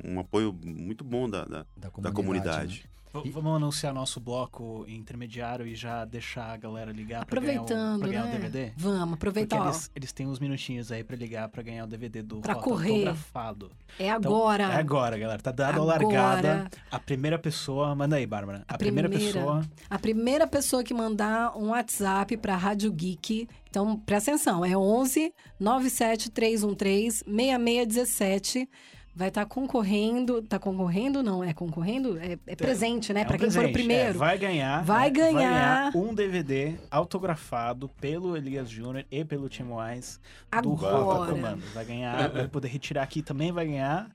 [0.06, 2.86] um apoio muito bom da, da, Da da comunidade.
[3.14, 8.00] V- Vamos anunciar nosso bloco intermediário e já deixar a galera ligar Aproveitando, ganhar o,
[8.00, 8.30] pra ganhar né?
[8.30, 8.72] o DVD?
[8.78, 9.66] Vamos, aproveitar.
[9.66, 12.64] eles, eles têm uns minutinhos aí pra ligar pra ganhar o DVD do Pra Rota
[12.66, 12.92] correr.
[13.08, 13.72] autografado.
[14.00, 14.64] É Então, agora.
[14.64, 15.42] É agora, galera.
[15.42, 16.70] Tá dado a largada.
[16.90, 17.94] A primeira pessoa.
[17.96, 18.64] Manda aí, Bárbara.
[18.68, 19.34] A, A primeira, primeira.
[19.40, 19.62] pessoa.
[19.90, 25.34] A primeira pessoa que mandar um WhatsApp para Rádio Geek, então presta atenção, é 11
[25.60, 28.70] 97313 6617.
[29.14, 33.22] Vai estar concorrendo, tá concorrendo não, é concorrendo, é, é presente, né?
[33.22, 34.10] É um Para quem for o presente, primeiro.
[34.12, 34.84] é, vai ganhar.
[34.86, 35.92] Vai é, ganhar.
[35.96, 40.18] um DVD autografado pelo Elias Júnior e pelo Tim Wise
[40.64, 41.34] do Rota.
[41.34, 41.62] Comando.
[41.74, 44.10] Vai ganhar, vai poder retirar aqui também, vai ganhar.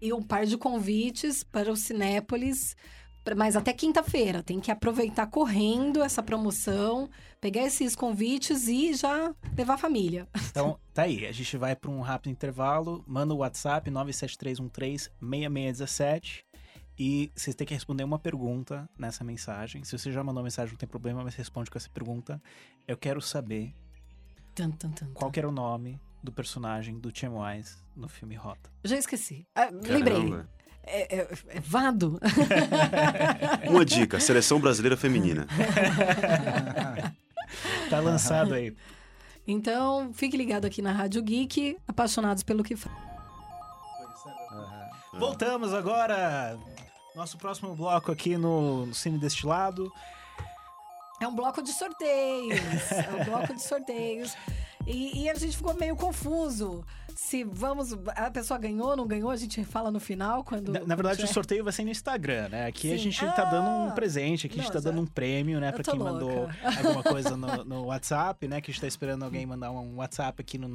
[0.00, 2.74] E um par de convites para o Cinépolis,
[3.36, 4.42] mas até quinta-feira.
[4.42, 7.08] Tem que aproveitar correndo essa promoção,
[7.42, 10.28] pegar esses convites e já levar a família.
[10.48, 11.26] Então, tá aí.
[11.26, 13.02] A gente vai para um rápido intervalo.
[13.06, 16.44] Manda o WhatsApp 973136617.
[16.96, 19.82] E vocês têm que responder uma pergunta nessa mensagem.
[19.82, 22.40] Se você já mandou mensagem, não tem problema, mas responde com essa pergunta.
[22.86, 23.74] Eu quero saber
[24.54, 28.36] Tan, tan, tan, qual que era o nome do personagem do Tim Wise no filme
[28.36, 28.70] Rota.
[28.84, 29.46] Já esqueci.
[29.54, 30.34] Ah, lembrei.
[30.84, 32.20] É, é- é Vado?
[33.68, 35.46] Uma dica: seleção brasileira feminina.
[37.90, 38.74] Tá lançado aí.
[39.46, 42.94] Então, fique ligado aqui na Rádio Geek, apaixonados pelo que faz.
[45.14, 46.58] Voltamos agora.
[47.14, 49.92] Nosso próximo bloco aqui no, no Cine Destilado.
[51.20, 52.58] É um bloco de sorteios.
[52.90, 54.36] é um bloco de sorteios.
[54.86, 56.84] E, e a gente ficou meio confuso.
[57.14, 57.92] Se vamos.
[58.16, 60.72] A pessoa ganhou, não ganhou, a gente fala no final quando.
[60.72, 62.66] Na, na verdade, tiver- o sorteio vai ser no Instagram, né?
[62.66, 63.04] Aqui a Sim.
[63.10, 63.92] gente tá dando um Ah!
[63.92, 65.68] presente, aqui a gente tá Nossa, dando um prêmio, né?
[65.68, 66.54] eu Pra quem mandou louca.
[66.84, 68.60] alguma coisa no, no WhatsApp, né?
[68.62, 70.68] Que a gente tá esperando alguém mandar um WhatsApp aqui no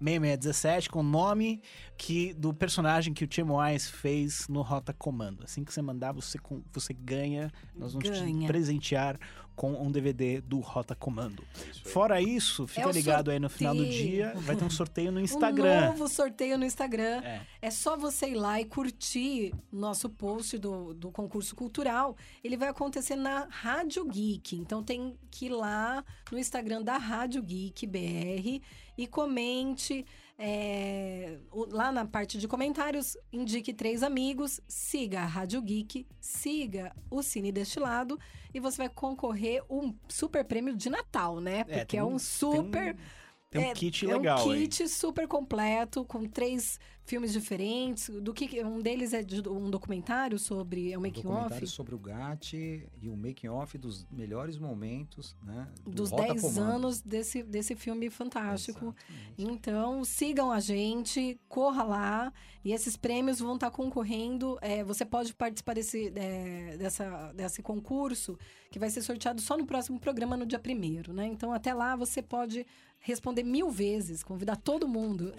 [0.00, 1.62] 973136617 com o nome
[1.96, 5.44] que, do personagem que o Tim Wise fez no Rota Comando.
[5.44, 6.38] Assim que você mandar, você,
[6.72, 7.50] você ganha.
[7.74, 8.46] Nós vamos te Ganha.
[8.46, 9.18] presentear
[9.56, 11.44] com um DVD do Rota Comando.
[11.84, 11.88] É.
[11.88, 14.06] Fora isso, fica É ligado aí no final do sorteio.
[14.08, 15.86] dia, vai ter um sorteio no Um Instagram.
[15.90, 17.22] novo sorteio no Instagram.
[17.22, 17.40] É.
[17.62, 22.16] É só você ir lá e curtir o nosso post do, do concurso cultural.
[22.42, 24.56] Ele vai acontecer na Rádio Geek.
[24.56, 28.60] Então tem que ir lá no Instagram da Rádio Geek BR
[28.98, 30.04] e comente.
[30.38, 37.22] É, lá na parte de comentários, indique três amigos, siga a Rádio Geek, siga o
[37.22, 38.18] Cine Destilado
[38.52, 41.64] e você vai concorrer um super prêmio de Natal, né?
[41.68, 43.04] É, Porque é um- um super tem
[43.50, 44.62] Tem um É- kit é legal um aí.
[44.62, 48.08] kit super completo, com três filmes diferentes.
[48.08, 51.66] Do que um deles é de um documentário sobre é um Um making documentário off
[51.66, 55.68] sobre o GAT e o making off dos melhores momentos, né?
[55.84, 56.60] do dos Rota 10 Comando.
[56.60, 58.94] anos desse, desse filme fantástico.
[59.08, 59.34] Exatamente.
[59.38, 62.32] Então, sigam a gente, corra lá.
[62.64, 64.58] E esses prêmios vão estar concorrendo.
[64.62, 68.38] é, você pode participar desse, é, dessa, desse concurso,
[68.70, 71.26] que vai ser sorteado só no próximo programa, no dia primeiro, né?
[71.26, 72.66] Então, até lá, você pode
[73.04, 75.34] responder mil vezes, convidar todo mundo.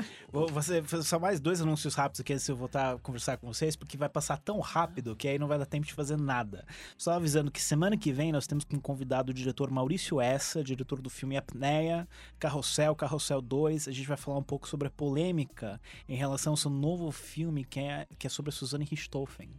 [0.53, 3.97] Você só mais dois anúncios rápidos aqui antes eu voltar a conversar com vocês, porque
[3.97, 6.65] vai passar tão rápido que aí não vai dar tempo de fazer nada.
[6.97, 11.01] Só avisando que semana que vem nós temos como convidado o diretor Maurício Essa, diretor
[11.01, 12.07] do filme Apneia,
[12.39, 13.87] Carrossel, Carrossel 2.
[13.87, 17.63] A gente vai falar um pouco sobre a polêmica em relação ao seu novo filme,
[17.63, 19.49] que é, que é sobre a Suzanne Richthofen.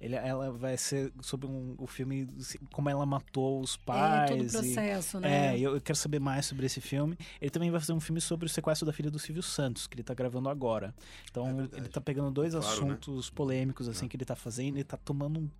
[0.00, 2.28] Ele, ela vai ser sobre um, o filme,
[2.72, 4.30] como ela matou os É pais.
[4.30, 5.54] todo o e- processo, né?
[5.56, 7.18] é, eu, eu quero saber mais sobre esse filme.
[7.40, 9.96] Ele também vai fazer um filme sobre o sequestro da filha do Silvio Santos, que
[9.96, 10.94] ele tá gravando agora.
[11.30, 12.72] Então, É ele tá pegando dois Claro, né?
[12.72, 14.08] assuntos polêmicos, assim, É.
[14.08, 14.76] que ele tá fazendo.
[14.76, 15.50] Ele tá tomando um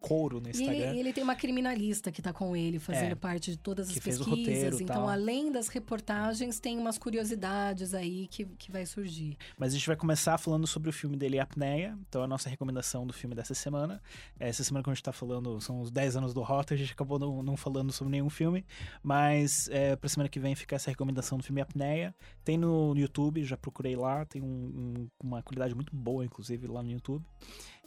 [0.00, 0.74] couro no Instagram.
[0.76, 3.88] ele, e ele tem uma criminalista que tá com ele, fazendo É, parte de todas
[3.88, 4.26] as pesquisas.
[4.26, 5.08] roteiro então, tal.
[5.08, 9.36] além das reportagens, tem umas curiosidades aí que, que vai surgir.
[9.58, 11.98] Mas a gente vai começar falando sobre o filme dele, Apneia.
[12.08, 14.02] Então, a nossa recomendação do filme dessa semana.
[14.38, 16.92] Essa semana que a gente tá falando, são os 10 anos do Rota, a gente
[16.92, 18.64] acabou não, não falando sobre nenhum filme.
[19.02, 22.14] Mas é, pra semana que vem fica essa recomendação do filme Apneia.
[22.44, 24.24] Tem no YouTube, já procurei lá.
[24.24, 27.24] Tem um- um- uma qualidade muito boa, inclusive, lá no YouTube.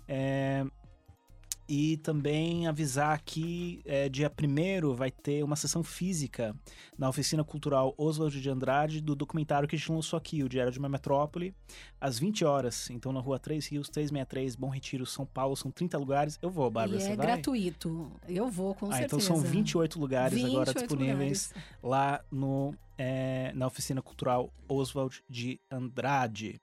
[0.08, 0.66] É,
[1.68, 6.56] E também avisar que é, dia 1 vai ter uma sessão física
[6.98, 10.72] na Oficina Cultural Oswald de Andrade do documentário que a gente lançou aqui, o Diário
[10.72, 11.56] de uma Metrópole,
[12.00, 12.90] às 20 horas.
[12.90, 15.56] Então, na rua 3 Rios, 363, Bom Retiro, São Paulo.
[15.56, 16.40] São 30 lugares.
[16.42, 17.28] Eu vou, Bárbara, e você é vai?
[17.28, 18.12] gratuito.
[18.28, 19.06] Eu vou, com ah, certeza.
[19.06, 21.80] então são 28 lugares agora 28 disponíveis lugares.
[21.82, 26.60] lá no, é, na Oficina Cultural Oswald de Andrade.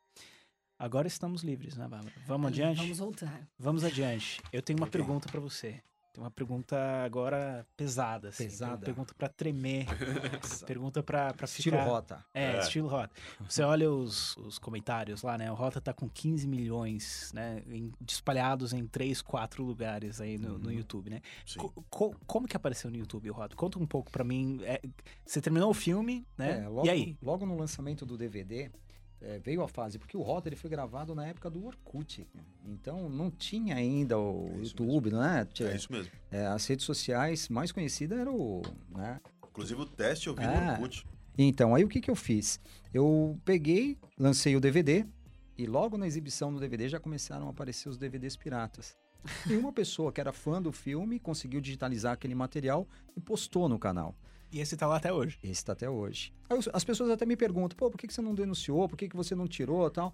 [0.80, 2.14] Agora estamos livres, né, Bárbara?
[2.26, 2.78] Vamos adiante?
[2.80, 3.46] Vamos voltar.
[3.58, 4.40] Vamos adiante.
[4.50, 5.82] Eu tenho uma pergunta pra você.
[6.12, 8.44] Tem uma pergunta agora pesada, assim.
[8.44, 8.72] Pesada.
[8.72, 9.86] Uma pergunta pra tremer.
[10.66, 11.88] pergunta pra, pra Estilo ficar...
[11.88, 12.24] Rota.
[12.32, 12.58] É, É.
[12.60, 13.14] estilo Rota.
[13.46, 15.52] Você olha os, os comentários lá, né?
[15.52, 17.62] O Rota tá com 15 milhões, né?
[17.68, 20.72] em- espalhados em 3, 4 lugares aí no, no Uhum.
[20.72, 21.20] YouTube, né?
[21.46, 21.58] Sim.
[21.60, 23.54] Co- co- como que apareceu no YouTube o Rota?
[23.54, 24.58] Conta um pouco pra mim.
[24.62, 24.80] É,
[25.24, 26.62] você terminou o filme, né?
[26.64, 27.18] É, logo, e aí?
[27.22, 28.68] logo no lançamento do DVD,
[29.20, 32.26] é, veio a fase, porque o Rota ele foi gravado na época do Orkut.
[32.66, 35.46] Então não tinha ainda o É YouTube, né?
[35.52, 36.10] Tinha- É isso mesmo.
[36.30, 38.62] é, as redes sociais mais conhecidas era o.
[38.90, 39.20] Né?
[39.48, 41.06] Inclusive o teste eu vi no Orkut.
[41.38, 42.60] Então, aí o que, que eu fiz?
[42.92, 45.06] Eu peguei, lancei o DVD
[45.56, 48.96] e logo na exibição do DVD já começaram a aparecer os DVDs piratas.
[49.50, 53.78] E uma pessoa que era fã do filme conseguiu digitalizar aquele material e postou no
[53.78, 54.14] canal.
[54.52, 55.38] E esse tá lá até hoje.
[55.42, 56.32] Esse tá até hoje.
[56.72, 58.88] As pessoas até me perguntam, pô, por que, que você não denunciou?
[58.88, 60.12] Por que, que você não tirou tal?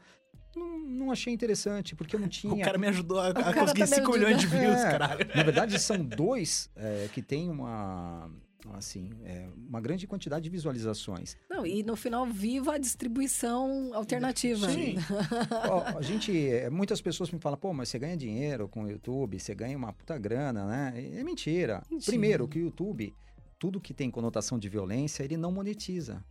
[0.54, 2.52] Não, não achei interessante, porque eu não tinha.
[2.52, 5.26] O cara me ajudou a, a conseguir tá me 5 milhões de views, É, caralho.
[5.34, 8.30] Na verdade, são dois é, que têm uma.
[8.72, 11.36] Assim, é, uma grande quantidade de visualizações.
[11.48, 14.68] Não, e no final, viva a distribuição alternativa.
[14.68, 14.96] Sim.
[15.70, 18.90] Ó, a gente, é, muitas pessoas me falam, pô, mas você ganha dinheiro com o
[18.90, 20.94] YouTube, você ganha uma puta grana, né?
[20.96, 21.82] É mentira.
[21.88, 22.10] Mentira.
[22.10, 23.14] Primeiro, que o YouTube,
[23.58, 26.22] tudo que tem conotação de violência, ele não monetiza.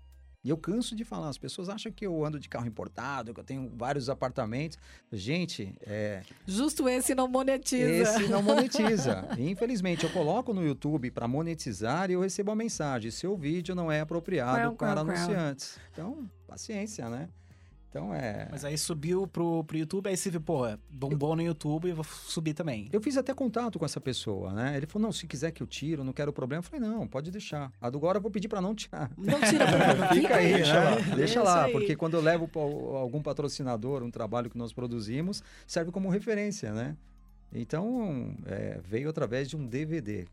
[0.44, 3.40] E eu canso de falar, as pessoas acham que eu ando de carro importado, que
[3.40, 4.78] eu tenho vários apartamentos.
[5.12, 7.84] Gente, é, Justo esse não monetiza.
[7.84, 9.28] esse não monetiza.
[9.40, 13.92] Infelizmente, eu coloco no YouTube para monetizar e eu recebo a mensagem: seu vídeo não
[13.92, 15.10] é apropriado Qual, qual, para qual?
[15.18, 15.80] anunciantes.
[15.92, 17.28] Então, paciência, né?
[17.96, 18.50] Então é.
[18.52, 22.04] Mas aí subiu pro, pro YouTube, aí você viu, porra, bombou no YouTube, eu vou
[22.04, 22.90] subir também.
[22.92, 24.76] Eu fiz até contato com essa pessoa, né?
[24.76, 26.60] Ele falou: não, se quiser que eu tiro, não quero problema.
[26.60, 27.72] Eu falei: não, pode deixar.
[27.80, 29.10] A do agora eu vou pedir para não tirar.
[29.18, 29.66] Não tira.
[30.14, 30.90] Fica aí, deixa né?
[30.90, 31.16] lá.
[31.16, 35.42] Deixa É lá, porque quando eu levo para algum patrocinador um trabalho que nós produzimos,
[35.66, 36.98] serve como referência, né?
[37.54, 40.26] Então, é, veio através de um DVD,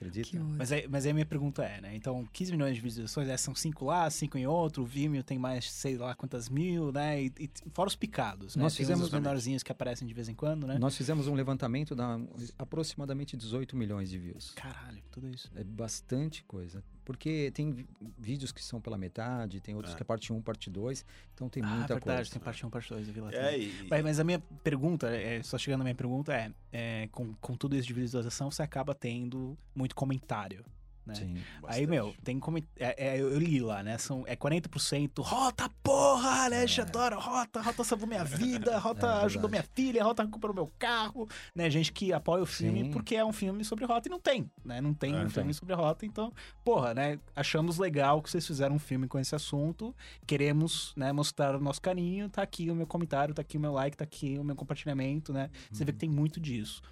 [0.00, 0.38] acredita?
[0.42, 1.94] Mas aí, mas aí a minha pergunta é, né?
[1.94, 5.38] Então, 15 milhões de visualizações, é, são 5 lá, 5 em outro, o Vimeo tem
[5.38, 7.22] mais sei lá quantas mil, né?
[7.22, 8.62] E, e fora os picados, né?
[8.62, 10.78] Nós fizemos- uns menorzinhos que aparecem de vez em quando, né?
[10.78, 12.18] Nós fizemos um levantamento da
[12.58, 14.52] aproximadamente 18 milhões de views.
[14.52, 15.50] Caralho, tudo isso.
[15.54, 16.82] É bastante coisa.
[17.10, 17.84] Porque tem
[18.16, 19.96] vídeos que são pela metade, tem outros É.
[19.96, 21.04] que é parte 1, parte 2.
[21.34, 22.30] Então tem ah, muita verdade, coisa.
[22.30, 25.08] tem parte 1, parte 2, eu vi lá É, e, Mas, mas a minha pergunta,
[25.08, 28.62] é, só chegando à minha pergunta, é, é, com, com tudo isso de visualização, você
[28.62, 30.64] acaba tendo muito comentário,
[31.06, 31.14] né?
[31.14, 31.36] Sim.
[31.64, 32.58] Aí, meu, tem como.
[32.58, 33.98] É, é, eu li lá, né?
[33.98, 36.66] São, é 40% Rota, porra, né?
[36.66, 40.70] Gente, adora Rota, Rota salvou minha vida, Rota É, ajudou minha filha, Rota recuperou meu
[40.78, 41.68] carro, né?
[41.70, 42.90] Gente que apoia o filme Sim.
[42.90, 44.80] porque é um filme sobre Rota e não tem, né?
[44.80, 46.32] Não tem É, um filme sobre Rota, então,
[46.64, 47.18] porra, né?
[47.34, 49.94] Achamos legal que vocês fizeram um filme com esse assunto,
[50.26, 53.72] queremos, né, mostrar o nosso carinho, tá aqui o meu comentário, tá aqui o meu
[53.72, 55.50] like, tá aqui o meu compartilhamento, né?
[55.70, 56.82] Você vê que tem muito disso.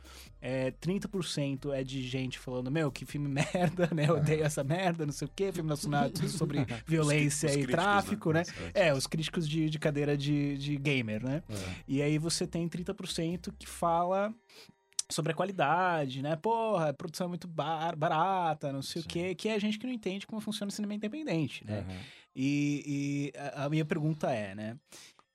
[0.40, 4.06] É, 30% é de gente falando, meu, que filme merda, né?
[4.08, 7.84] Eu odeio essa merda, não sei o quê, filme nacional sobre violência Os e críticos,
[7.84, 8.42] tráfico, né?
[8.74, 8.88] É.
[8.88, 11.42] É, os críticos de, de cadeira de, de gamer, né?
[11.48, 11.74] É.
[11.88, 14.32] E aí você tem 30% que fala
[15.10, 16.36] sobre a qualidade, né?
[16.36, 19.08] Porra, a produção é muito bar- barata, não sei o Sim.
[19.08, 21.78] quê, que é gente que não entende como funciona o cinema independente, né?
[21.80, 21.98] Aham.
[22.36, 24.76] E, e a, a minha pergunta é, né?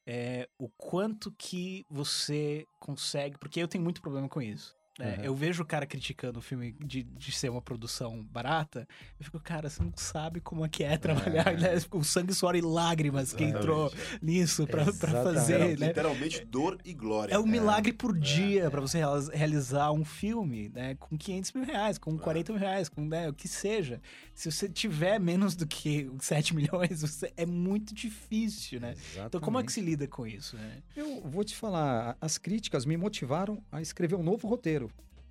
[0.05, 3.37] É, o quanto que você consegue.
[3.37, 4.75] Porque eu tenho muito problema com isso.
[4.99, 5.15] Né?
[5.17, 5.23] Uhum.
[5.25, 8.87] Eu vejo o cara criticando o filme de, de ser uma produção barata.
[9.19, 11.57] Eu fico, cara, você não sabe como é que é trabalhar, É.
[11.57, 11.69] né?
[11.91, 15.23] O sangue, suor e lágrimas que entrou Exatamente, nisso pra, pra Exatamente.
[15.35, 15.75] fazer, é.
[15.77, 15.87] né?
[15.87, 17.33] Literalmente dor e glória.
[17.33, 18.69] É um milagre por dia é.
[18.69, 20.95] pra você real- realizar um filme, né?
[20.95, 24.01] Com 500 mil reais, com 40 mil reais, com né, o que seja.
[24.35, 28.93] Se você tiver menos do que 7 milhões, você- é muito difícil, né?
[29.25, 29.73] Então como é que Exatamente.
[29.73, 30.83] se lida com isso, né?
[30.95, 34.82] Eu vou te falar, as críticas me motivaram a escrever um novo roteiro.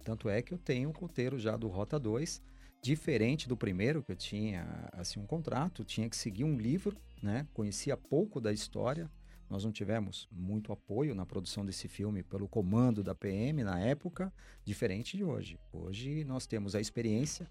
[0.02, 2.42] Tanto é que eu tenho um roteiro já do Rota 2,
[2.82, 7.46] diferente do primeiro, que eu tinha assim um contrato, tinha que seguir um livro, né?
[7.54, 9.10] Conhecia pouco da história.
[9.48, 14.32] Nós não tivemos muito apoio na produção desse filme pelo comando da PM na época,
[14.64, 15.58] diferente de hoje.
[15.72, 17.48] Hoje nós temos a experiência,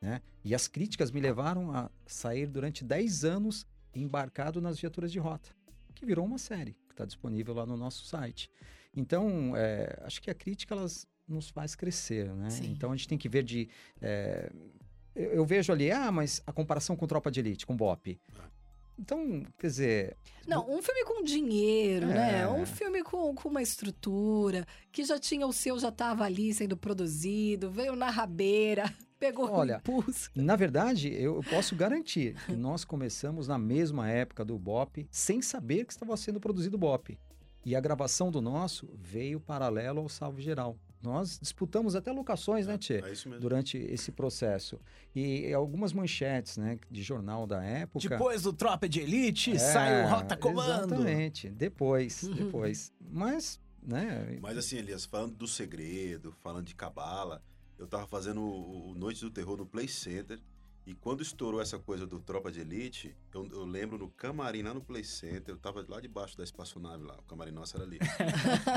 [0.00, 0.22] né?
[0.42, 5.50] E as críticas me levaram a sair durante 10 anos embarcado nas viaturas de rota,
[5.94, 8.50] que virou uma série que está disponível lá no nosso site.
[8.94, 12.50] Então, é, acho que a crítica elas nos faz crescer, né?
[12.50, 12.72] Sim.
[12.72, 13.68] Então a gente tem que ver de
[14.02, 14.50] é,
[15.14, 18.18] eu, eu vejo ali, ah, mas a comparação com Tropa de Elite, com Bop.
[18.98, 20.16] Então, quer dizer,
[20.46, 22.14] Não, um filme com dinheiro, É.
[22.14, 22.48] né?
[22.48, 26.76] Um filme com, com uma estrutura, que já tinha o seu, já estava ali sendo
[26.76, 28.84] produzido, veio na rabeira,
[29.18, 30.30] pegou Olha, o impulso.
[30.34, 35.86] Na verdade, eu posso garantir que nós começamos na mesma época do Bop, sem saber
[35.86, 37.18] que estava sendo produzido o Bop.
[37.64, 40.76] E a gravação do nosso veio paralelo ao Salve Geral.
[41.02, 43.02] Nós disputamos até locações, né, Tchê?
[43.02, 43.40] É isso mesmo.
[43.40, 44.78] Durante esse processo.
[45.14, 48.08] E algumas manchetes, né, de jornal da época.
[48.08, 50.94] Depois do Tropa de Elite, É, sai o Rota Comando.
[50.94, 51.48] Exatamente.
[51.48, 52.92] Depois, depois.
[53.00, 54.38] Mas, né?
[54.42, 57.42] Mas assim, Elias, falando do segredo, falando de cabala,
[57.78, 60.38] eu tava fazendo o, o Noite do Terror no Play Center.
[60.86, 64.72] E quando estourou essa coisa do Tropa de Elite, eu, eu lembro no camarim lá
[64.74, 67.98] no Play Center, eu tava lá debaixo da espaçonave lá, o camarim nosso era ali.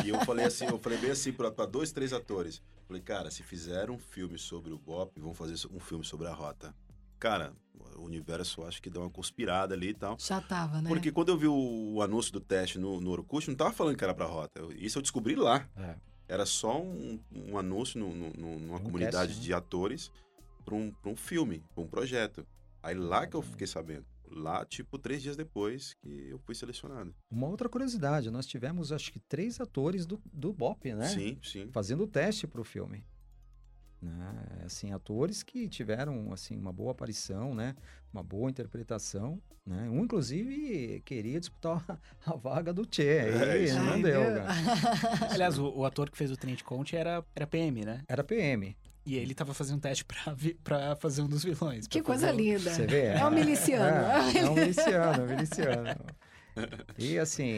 [0.05, 2.61] e eu falei assim, eu falei bem assim pra, pra dois, três atores.
[2.87, 6.33] Falei, cara, se fizeram um filme sobre o Bop, vão fazer um filme sobre a
[6.33, 6.75] rota.
[7.17, 7.53] Cara,
[7.95, 10.17] o universo acho que deu uma conspirada ali e tal.
[10.19, 10.89] Já tava, né?
[10.89, 13.95] Porque quando eu vi o, o anúncio do teste no, no Orkut, não tava falando
[13.97, 14.59] que era pra rota.
[14.59, 15.67] Eu- isso eu descobri lá.
[15.77, 15.95] É.
[16.27, 19.39] Era só um, um anúncio no, no- numa Um comunidade né?
[19.41, 20.11] de atores
[20.63, 22.45] para um, pra um filme, pra um projeto.
[22.81, 24.05] Aí lá que eu fiquei sabendo.
[24.35, 27.13] Lá, tipo, três dias depois que eu fui selecionado.
[27.29, 31.07] Uma outra curiosidade, nós tivemos acho que três atores do, do Bop, né?
[31.07, 31.69] Sim, sim.
[31.71, 33.05] Fazendo o teste para o filme.
[34.01, 34.63] Né?
[34.65, 37.73] Assim, atores que tiveram assim uma boa aparição, né?
[38.11, 39.89] Uma boa interpretação, né?
[39.89, 41.97] Um inclusive queria disputar a,
[42.33, 44.47] a vaga do Che, É, aí isso não Ai, deu, cara.
[45.31, 48.03] Aliás, o, o ator que fez o Tenente Conte era, era PM, né?
[48.07, 48.75] Era PM.
[49.05, 51.87] E ele tava fazendo um teste pra, vi- pra fazer um dos vilões.
[51.87, 52.73] Que coisa linda.
[52.73, 53.07] Você vê?
[53.07, 53.83] É um miliciano.
[53.85, 56.05] É, é um miliciano, é um miliciano.
[56.99, 57.55] E assim,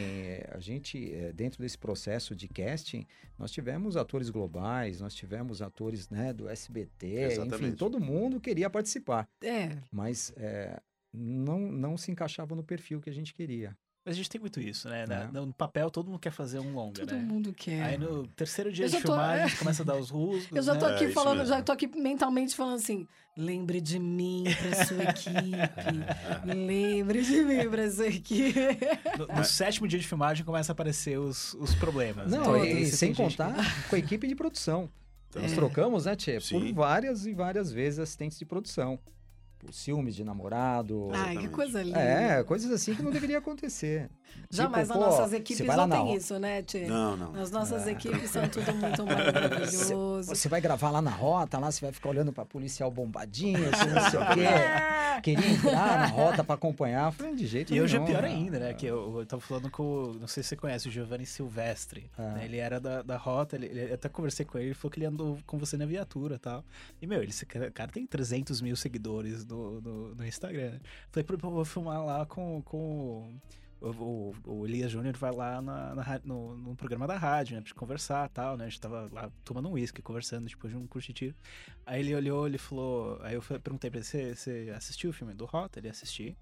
[0.49, 3.05] a gente, eh, dentro desse processo de casting,
[3.37, 7.75] nós tivemos atores globais, nós tivemos atores né, do SBT, enfim, Exatamente.
[7.75, 10.79] todo mundo queria participar, É, mas eh,
[11.13, 13.75] não, não se encaixava no perfil que a gente queria.
[14.05, 15.03] Mas a gente tem muito isso, né?
[15.07, 15.27] Na- É.
[15.31, 17.19] No papel, todo mundo quer fazer um longa, todo né?
[17.23, 17.81] mundo quer.
[17.81, 20.87] Aí no terceiro dia de tô- filmagem, começa a dar os rusgos, Eu já tô
[20.87, 20.93] né?
[20.93, 25.33] aqui É, falando, já tô aqui mentalmente falando assim: lembre de mim pra sua equipe.
[26.55, 28.53] lembre de mim pra sua equipe.
[29.17, 32.29] No, no sétimo dia de filmagem começa a aparecer os, os problemas.
[32.29, 32.37] né?
[32.37, 32.67] Não, Todos.
[32.67, 33.55] e, Você sem contar
[33.89, 34.89] com a equipe de produção.
[35.29, 35.55] Então, Nós É.
[35.55, 36.37] trocamos, né, Tchê?
[36.49, 38.99] Por várias e várias vezes assistentes de produção.
[39.65, 41.09] Tipo, ciúmes de namorado.
[41.13, 41.99] Ai, que coisa linda.
[41.99, 44.09] É, coisas assim que não deveria acontecer.
[44.49, 46.85] Jamais Tipo, nas nossas equipes não na tem isso, né, Tchê?
[46.87, 47.35] Não, não.
[47.41, 47.91] As nossas É.
[47.91, 50.23] equipes são tudo muito maravilhoso.
[50.35, 53.89] Você vai gravar lá na rota, lá você vai ficar olhando pra policial bombadinho, assim,
[53.89, 55.21] não sei o quê.
[55.23, 57.11] Queria entrar na rota pra acompanhar.
[57.11, 58.27] Falei, de jeito E hoje é nenhum, pior né?
[58.29, 58.73] ainda, né?
[58.73, 62.09] Que eu, eu tava falando com, o- não sei se você conhece, o Giovanni Silvestre.
[62.17, 62.33] Ah.
[62.33, 62.45] né?
[62.45, 64.99] Ele era da, da Rota, ele, ele- eu até conversei com ele, ele falou que
[64.99, 66.63] ele andou com você na viatura e tal.
[67.01, 70.71] E, meu, ele, esse cara cara tem 300 mil seguidores no, no, no Instagram.
[70.71, 70.79] né?
[71.11, 72.61] Falei, pô, eu vou filmar lá com...
[72.63, 73.33] com
[73.81, 77.61] o, o, Elias Júnior vai lá na, na no, no programa da rádio, né?
[77.61, 78.65] Pra gente conversar e tal, né?
[78.65, 81.35] A gente tava lá tomando um uísque, conversando depois de um curso de tiro.
[81.85, 83.19] Aí ele olhou, ele falou...
[83.21, 85.79] Aí eu perguntei pra ele, você, assistiu o filme do Rota?
[85.79, 86.35] Ele assistiu.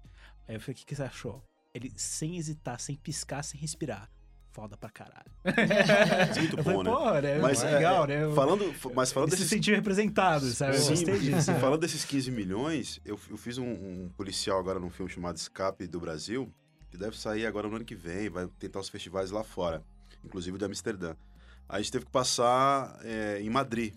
[0.48, 1.42] Aí eu falei, o que, que você achou?
[1.74, 4.08] Ele, sem hesitar, sem piscar, sem respirar.
[4.52, 5.32] Foda pra caralho.
[6.38, 6.90] Muito Eu falei, bom, né?
[6.90, 7.38] porra, né?
[7.40, 8.22] Mas é é, legal, é, né?
[8.22, 10.76] Eu- Falando, mas falando Ele se desses sentiu representado, sabe?
[10.76, 11.52] Eu Sim, gostei disso.
[11.52, 11.58] né?
[11.58, 15.88] Falando desses 15 milhões, eu, eu fiz um, um policial agora num filme chamado Escape
[15.88, 16.48] do Brasil,
[16.94, 19.82] que deve sair agora no ano que vem, vai tentar os festivais lá fora,
[20.24, 21.16] inclusive de Amsterdã.
[21.68, 23.94] Aí a gente teve que passar é, em Madrid.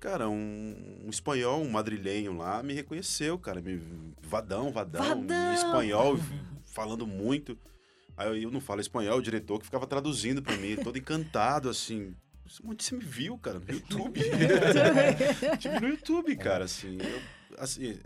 [0.00, 3.60] Cara, um, um espanhol, um madrilenho lá, me reconheceu, cara.
[3.60, 3.80] Me,
[4.20, 5.52] vadão, vadão, Vadão!
[5.52, 6.18] em espanhol,
[6.66, 7.56] falando muito.
[8.16, 12.14] Aí eu, não falo espanhol, o diretor que ficava traduzindo pra mim, todo encantado, assim.
[12.64, 13.60] Onde você me viu, cara?
[13.60, 14.20] No YouTube.
[15.58, 16.98] Tive no YouTube, cara, assim.
[17.00, 17.22] Eu,
[17.58, 17.98] assim,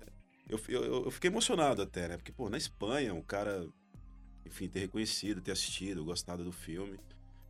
[0.48, 2.16] eu, eu, eu fiquei emocionado até, né?
[2.16, 3.66] Porque, pô, na Espanha, o cara,
[4.46, 6.98] enfim, ter reconhecido, ter assistido, gostado do filme.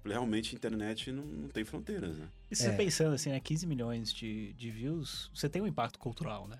[0.02, 2.28] Falei, realmente, a internet não, não tem fronteiras, né?
[2.50, 2.72] E você É.
[2.72, 3.40] pensando assim, né?
[3.40, 6.58] 15 milhões de, de views, você tem um impacto cultural, né?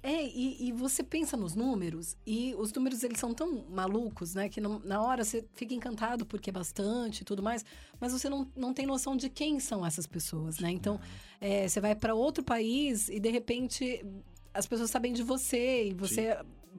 [0.00, 4.48] É, e, e você pensa nos números, e os números eles são tão malucos, né?
[4.48, 7.64] Que não- na hora você fica encantado porque é bastante e tudo mais,
[8.00, 10.70] mas você não, não tem noção de quem são essas pessoas, né?
[10.70, 11.00] Então,
[11.40, 14.04] é, você vai para outro país e de repente
[14.52, 16.36] as pessoas sabem de você, e você,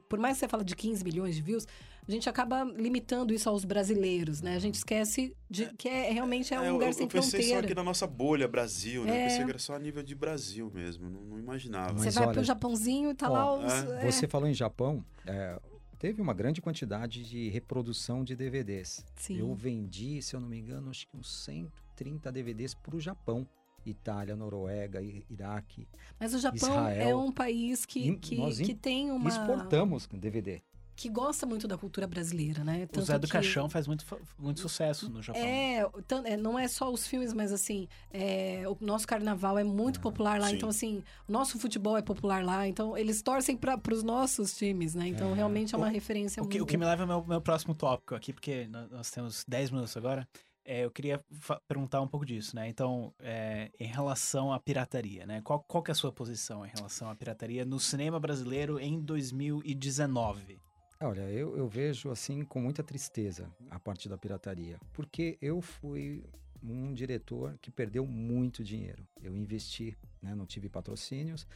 [0.08, 1.66] por mais que você fala de 15 milhões de views,
[2.06, 4.56] a gente acaba limitando isso aos brasileiros, né?
[4.56, 7.40] A gente esquece de que é, realmente é um eu, lugar eu, sem eu pensei
[7.42, 7.66] só fronteira.
[7.66, 9.16] aqui na nossa bolha Brasil, né?
[9.16, 9.20] É.
[9.20, 11.92] Eu pensei que era só a nível de Brasil mesmo, não, não imaginava.
[11.92, 13.72] Você Mas vai olha, pro Japãozinho e tá ó, lá os.
[13.72, 15.60] é, é, Você falou em Japão, é,
[15.98, 19.04] teve uma grande quantidade de reprodução de DVDs.
[19.16, 19.38] sim.
[19.38, 23.46] Eu vendi, se eu não me engano, acho que uns 130 DVDs para o Japão.
[23.86, 25.88] Itália, Noruega, Iraque.
[26.18, 27.18] Mas o Japão é Israel.
[27.20, 29.28] um país que, que, que tem uma.
[29.28, 30.60] Exportamos DVD.
[30.96, 32.84] Que gosta muito da cultura brasileira, né?
[32.84, 34.04] O Tanto Zé do que- Caixão faz muito,
[34.38, 35.40] muito sucesso no Japão.
[35.40, 35.82] É,
[36.26, 40.38] é, não é só os filmes, mas assim, é, o nosso carnaval é muito popular
[40.38, 40.48] lá.
[40.48, 40.56] sim.
[40.56, 42.68] Então, assim, o nosso futebol é popular lá.
[42.68, 45.08] Então, eles torcem para os nossos times, né?
[45.08, 45.34] Então, É.
[45.36, 46.70] realmente é uma O- referência O que, o muito.
[46.70, 49.96] que me leva ao meu, meu próximo tópico aqui, porque nó- nós temos 10 minutos
[49.96, 50.28] agora.
[50.64, 51.24] É, eu queria
[51.66, 52.68] perguntar um pouco disso, né?
[52.68, 55.40] Então, é, em relação à pirataria, né?
[55.42, 59.00] Qual, qual que é a sua posição em relação à pirataria no cinema brasileiro em
[59.00, 60.60] 2019?
[61.02, 66.22] Olha, eu, eu vejo assim com muita tristeza a parte da pirataria, porque eu fui
[66.62, 69.06] um diretor que perdeu muito dinheiro.
[69.22, 71.46] Eu investi, né, não tive patrocínios,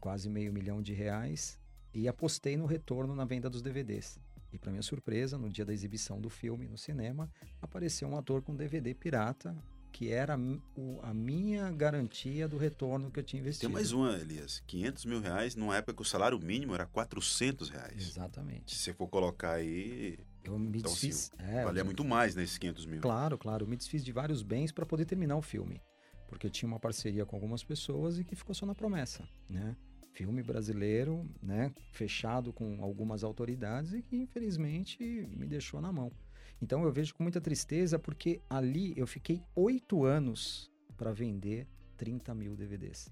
[0.00, 1.58] quase meio milhão de reais,
[1.94, 4.18] e apostei no retorno na venda dos DVDs.
[4.52, 7.30] E para minha surpresa, no dia da exibição do filme no cinema,
[7.60, 9.56] apareceu um ator com DVD pirata,
[9.90, 13.68] que era a minha garantia do retorno que eu tinha investido.
[13.68, 14.62] Tem mais uma, Elias.
[14.66, 18.08] 500 mil reais, numa época que o salário mínimo era 400 reais.
[18.08, 18.74] Exatamente.
[18.74, 21.30] Se você for colocar aí, Eu me Então, assim, desfiz.
[21.38, 23.00] é, valia eu- muito mais nesses 500 mil.
[23.00, 23.64] Claro, claro.
[23.64, 25.80] Eu me desfiz de vários bens para poder terminar o filme.
[26.28, 29.76] Porque eu tinha uma parceria com algumas pessoas e que ficou só na promessa, né?
[30.12, 31.72] Filme brasileiro, né?
[31.92, 35.02] Fechado com algumas autoridades e que infelizmente
[35.36, 36.12] me deixou na mão.
[36.60, 42.34] Então eu vejo com muita tristeza porque ali eu fiquei oito anos para vender 30
[42.34, 43.10] mil DVDs.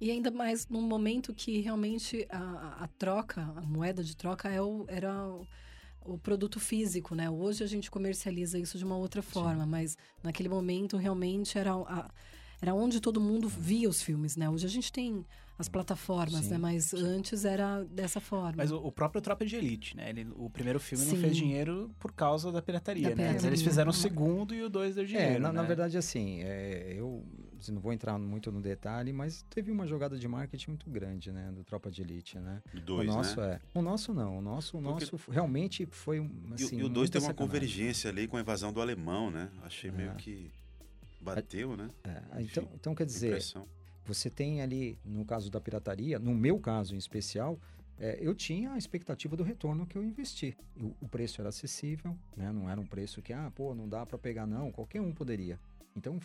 [0.00, 4.60] E ainda mais num momento que realmente a, a- troca, a moeda de troca é
[4.60, 5.46] o, era o,
[6.04, 7.30] o produto físico, né?
[7.30, 12.10] Hoje a gente comercializa isso de uma outra forma, mas naquele momento realmente era, a-
[12.60, 14.50] era onde todo mundo via os filmes, né?
[14.50, 15.24] Hoje a gente tem
[15.58, 16.58] as plataformas, Sim, né?
[16.58, 18.54] Mas antes era dessa forma.
[18.56, 20.10] Mas o, o próprio Tropa de Elite, né?
[20.10, 21.20] Ele, o primeiro filme não Sim.
[21.20, 23.32] fez dinheiro por causa da pirataria, Da né?
[23.34, 25.68] Mas Eles fizeram o segundo e o dois deu dinheiro, é, na, na né?
[25.68, 27.24] verdade, assim, é, eu
[27.60, 31.30] assim, não vou entrar muito no detalhe, mas teve uma jogada de marketing muito grande,
[31.30, 31.52] né?
[31.52, 32.60] Do Tropa de Elite, né?
[32.84, 33.60] Dois, o nosso né?
[33.74, 33.78] é.
[33.78, 34.38] O nosso não.
[34.38, 36.24] O nosso, o Porque- nosso realmente foi um.
[36.24, 37.36] E o- Assim, e o 2 muita tem uma sacanagem.
[37.60, 39.48] convergência ali com a invasão do alemão, né?
[39.62, 40.14] Achei meio É.
[40.14, 40.50] que
[41.20, 41.88] bateu, né?
[42.02, 43.66] É, então, então, quer dizer, Impressão.
[44.04, 47.58] Você tem ali, no caso da pirataria, no meu caso em especial,
[47.98, 50.56] é, eu tinha a expectativa do retorno que eu investi.
[50.76, 52.52] E O, o preço era acessível, né?
[52.52, 54.70] não era um preço que, ah, pô, não dá para pegar, não.
[54.72, 55.58] Qualquer um poderia.
[55.96, 56.18] Então,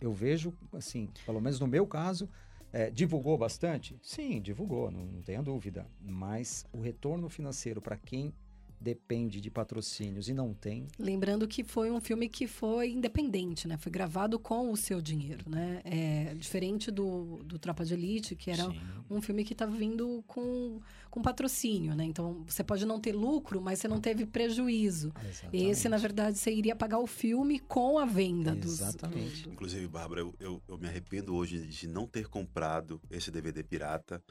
[0.00, 2.28] eu vejo, assim, pelo menos no meu caso,
[2.72, 3.96] É, divulgou bastante?
[4.02, 5.86] Sim, divulgou, não, não tenha dúvida.
[6.02, 8.34] Mas o retorno financeiro para quem
[8.80, 10.86] depende de patrocínios e não tem.
[10.98, 13.76] Lembrando que foi um filme que foi independente, né?
[13.76, 15.80] Foi gravado com o seu dinheiro, né?
[15.84, 18.80] É diferente do, do Tropa de Elite, que era Sim.
[19.10, 22.04] um filme que estava vindo com, com patrocínio, né?
[22.04, 25.12] Então você pode não ter lucro, mas você não teve prejuízo.
[25.52, 28.80] Esse, na verdade, você iria pagar o filme com a venda dos.
[28.80, 29.48] Exatamente.
[29.48, 34.22] Inclusive, Bárbara, eu, eu, eu me arrependo hoje de não ter comprado esse DVD pirata,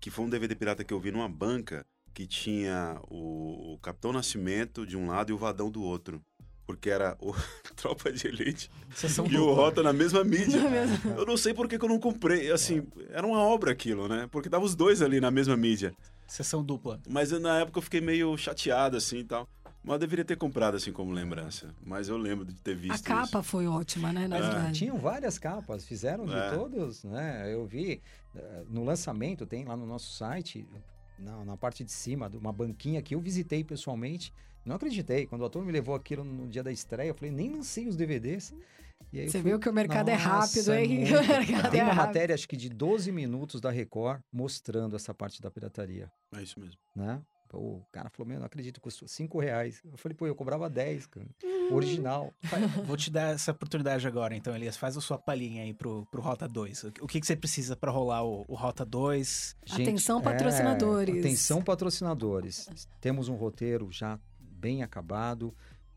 [0.00, 4.10] que foi um DVD pirata que eu vi numa banca que tinha o, o Capitão
[4.10, 6.18] Nascimento de um lado e o Vadão do outro.
[6.66, 7.32] Porque era o
[7.76, 9.52] Tropa de Elite Sessão e o.
[9.52, 10.58] Rota na mesma mídia.
[11.14, 12.50] Eu não sei por que, que eu não comprei.
[12.50, 14.26] Assim, era uma obra aquilo, né?
[14.32, 15.94] Porque tava os dois ali na mesma mídia.
[16.26, 16.98] Sessão dupla.
[17.06, 19.46] Mas eu, na época eu fiquei meio chateado, assim e tal.
[19.84, 21.72] Mas eu deveria ter comprado, assim, como lembrança.
[21.84, 23.04] Mas eu lembro de ter visto A isso.
[23.04, 24.26] capa foi ótima, né?
[24.26, 24.40] Na É.
[24.40, 24.78] verdade.
[24.78, 26.50] Tinham várias capas, fizeram de É.
[26.50, 27.52] todos, né?
[27.54, 28.00] Eu vi
[28.34, 30.66] eh, no lançamento, tem lá no nosso site,
[31.18, 34.32] na, na parte de cima, de uma banquinha que eu visitei pessoalmente.
[34.64, 35.26] Não acreditei.
[35.26, 37.96] Quando o ator me levou aquilo no dia da estreia, eu falei, nem lancei os
[37.96, 38.52] DVDs.
[39.12, 40.88] E Você fui- viu que o mercado é rápido, hein?
[41.06, 41.14] muito.
[41.14, 42.06] O mercado Tem é uma rápido.
[42.08, 46.58] matéria, acho que de 12 minutos da Record, mostrando essa parte da pirataria, É isso
[46.58, 46.76] mesmo.
[46.94, 47.20] né?
[47.48, 49.80] Pô, O cara falou, meu, não acredito, custou 5 reais.
[49.84, 51.26] Eu falei, pô, eu cobrava 10, cara.
[51.70, 52.32] Original.
[52.84, 54.76] Vou te dar essa oportunidade agora, então, Elias.
[54.76, 56.84] Faz a sua palhinha aí pro, pro Rota 2.
[57.00, 59.56] O que, que você precisa pra rolar o, o Rota 2?
[59.70, 61.18] Atenção, é, patrocinadores.
[61.18, 62.68] atenção, patrocinadores.
[63.00, 65.54] Temos um roteiro já bem acabado.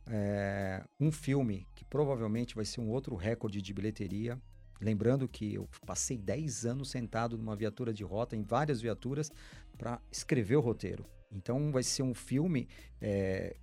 [0.08, 4.40] é, um filme que provavelmente vai ser um outro recorde de bilheteria.
[4.82, 9.30] Lembrando que eu passei 10 anos sentado numa viatura de rota, em várias viaturas,
[9.78, 11.06] para escrever o roteiro.
[11.32, 12.68] Então vai ser um filme
[13.02, 13.56] é,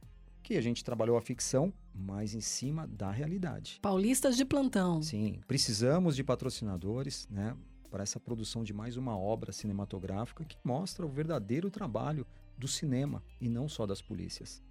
[0.43, 3.79] que a gente trabalhou a ficção, mas em cima da realidade.
[3.83, 5.03] Paulistas de plantão.
[5.03, 7.57] Sim, precisamos de patrocinadores, né,
[7.91, 13.23] para essa produção de mais uma obra cinematográfica que mostra o verdadeiro trabalho do cinema
[13.41, 14.63] e não só das polícias.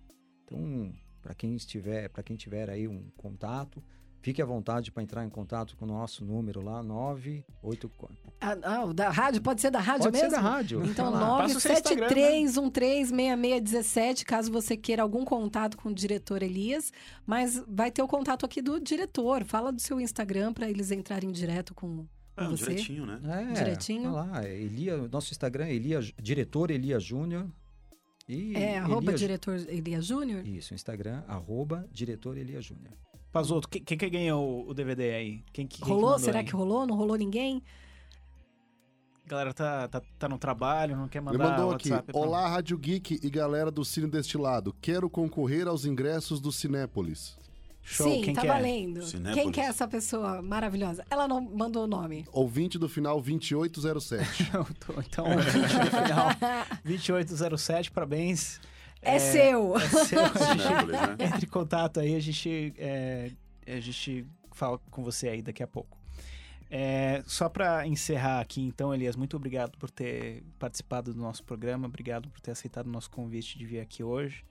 [0.43, 3.83] Então, para quem estiver, para quem tiver aí um contato,
[4.25, 8.15] fique à vontade para entrar em contato com o nosso número lá 984.
[8.41, 9.39] Ah, ah, o da rádio?
[9.41, 10.29] Pode ser da rádio Pode mesmo?
[10.31, 10.83] ser da rádio.
[10.85, 11.37] Então, Vai lá.
[11.37, 12.43] Passa o seu Instagram, né?
[12.45, 16.91] 973136617, caso você queira algum contato com o diretor Elias.
[17.25, 19.43] Mas vai ter o contato aqui do diretor.
[19.43, 22.65] Fala do seu Instagram para eles entrarem direto com, um você.
[22.69, 23.19] direitinho, né?
[23.51, 24.11] É, Direitinho.
[24.11, 27.45] vai lá, Elia, nosso Instagram é Elia, diretor Elia Júnior.
[28.27, 30.43] E É, arroba Elia- diretor Elias Júnior.
[30.47, 32.91] Isso, Instagram, arroba diretor Elia Júnior.
[33.35, 35.43] Pazoto, quem, quem que ganhou o DVD aí?
[35.51, 36.11] Quem, que- quem que Rolou?
[36.11, 36.45] mandou Será aí?
[36.45, 36.87] que rolou?
[36.87, 37.61] Não rolou ninguém?
[39.25, 42.13] A galera tá, tá, tá no trabalho, não quer Ele mandar mandou aqui: WhatsApp.
[42.13, 44.73] pra- Olá, Rádio Geek e galera do Cine Destilado.
[44.81, 47.37] Quero concorrer aos ingressos do Cinépolis.
[47.81, 48.49] Show, Sim, quem tá que é?
[48.53, 49.01] valendo.
[49.03, 49.43] Cinépolis.
[49.43, 51.05] Quem que é essa pessoa maravilhosa?
[51.09, 52.25] Ela não mandou o nome.
[52.31, 54.49] Ouvinte do final 2807.
[55.05, 56.29] Então, ouvinte do final
[56.85, 58.61] 2807, parabéns.
[59.05, 59.77] É, seu.
[59.77, 60.19] É seu.
[60.21, 61.17] A gente Cinépolis, né?
[61.19, 63.31] entre em contato aí, a gente, é,
[63.67, 65.97] a gente fala com você aí daqui a pouco.
[66.69, 71.87] É, só para encerrar aqui, então, Elias, muito obrigado por ter participado do nosso programa,
[71.87, 74.43] obrigado por ter aceitado o nosso convite de vir aqui hoje.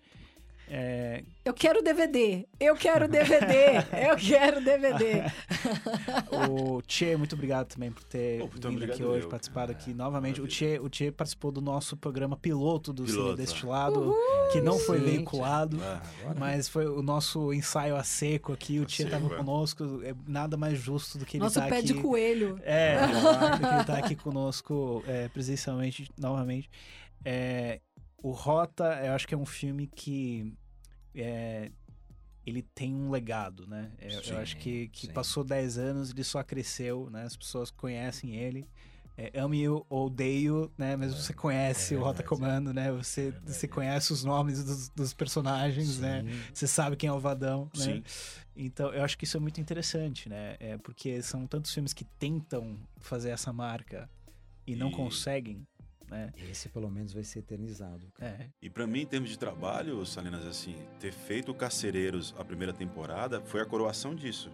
[0.68, 2.46] É, Eu quero DVD.
[2.58, 3.54] Eu quero DVD.
[4.08, 5.24] Eu quero DVD.
[6.50, 9.82] o Tchê, muito obrigado também por ter vindo aqui hoje, eu, participado cara.
[9.82, 10.40] aqui novamente.
[10.40, 10.46] O.
[10.46, 14.14] Tchê, o Tchê participou do nosso programa piloto do Cine Piloto, Destilado,
[14.52, 15.10] que não foi Gente.
[15.10, 15.78] veiculado.
[15.82, 16.02] Ah,
[16.36, 19.36] Mas foi o nosso ensaio a seco aqui, o A Tia seco, tava é.
[19.36, 21.86] conosco, é nada mais justo do que ele Nosso tá pé aqui.
[21.86, 22.58] de coelho.
[22.62, 26.70] É, do que ele tá aqui conosco é, presencialmente, novamente.
[27.24, 27.80] É,
[28.24, 30.50] o Rota, eu acho que é um filme que
[31.14, 31.70] é,
[32.46, 33.92] ele tem um legado, né?
[34.00, 35.12] Eu, eu Sim, acho que, que sim.
[35.12, 37.24] passou 10 anos, ele só cresceu, né?
[37.24, 38.66] As pessoas conhecem ele.
[39.16, 40.96] É, ame-o ou odeio, né?
[40.96, 42.22] Mas você conhece é o Rota.
[42.22, 42.90] Comando, né?
[42.92, 46.22] Você, você conhece os nomes dos, dos personagens, né?
[46.22, 46.40] Sim.
[46.52, 48.02] Você sabe quem é o Vadão, né?
[48.56, 50.56] Então, eu acho que isso é muito interessante, né?
[50.58, 54.08] É porque são tantos filmes que tentam fazer essa marca
[54.66, 55.64] e não E- conseguem,
[56.14, 56.32] né?
[56.50, 58.06] Esse pelo menos vai ser eternizado.
[58.14, 58.30] cara.
[58.40, 58.50] É.
[58.62, 62.72] E pra mim, em termos de trabalho, Salinas, assim, ter feito o Carcereiros a primeira
[62.72, 64.50] temporada foi a coroação disso.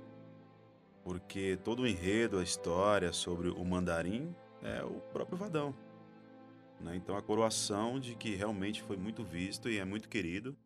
[1.05, 5.75] Porque todo o enredo, a história sobre o mandarim é o próprio Vadão.
[6.81, 6.97] né?
[6.97, 10.57] Então a coroação de que realmente foi muito visto e é muito querido.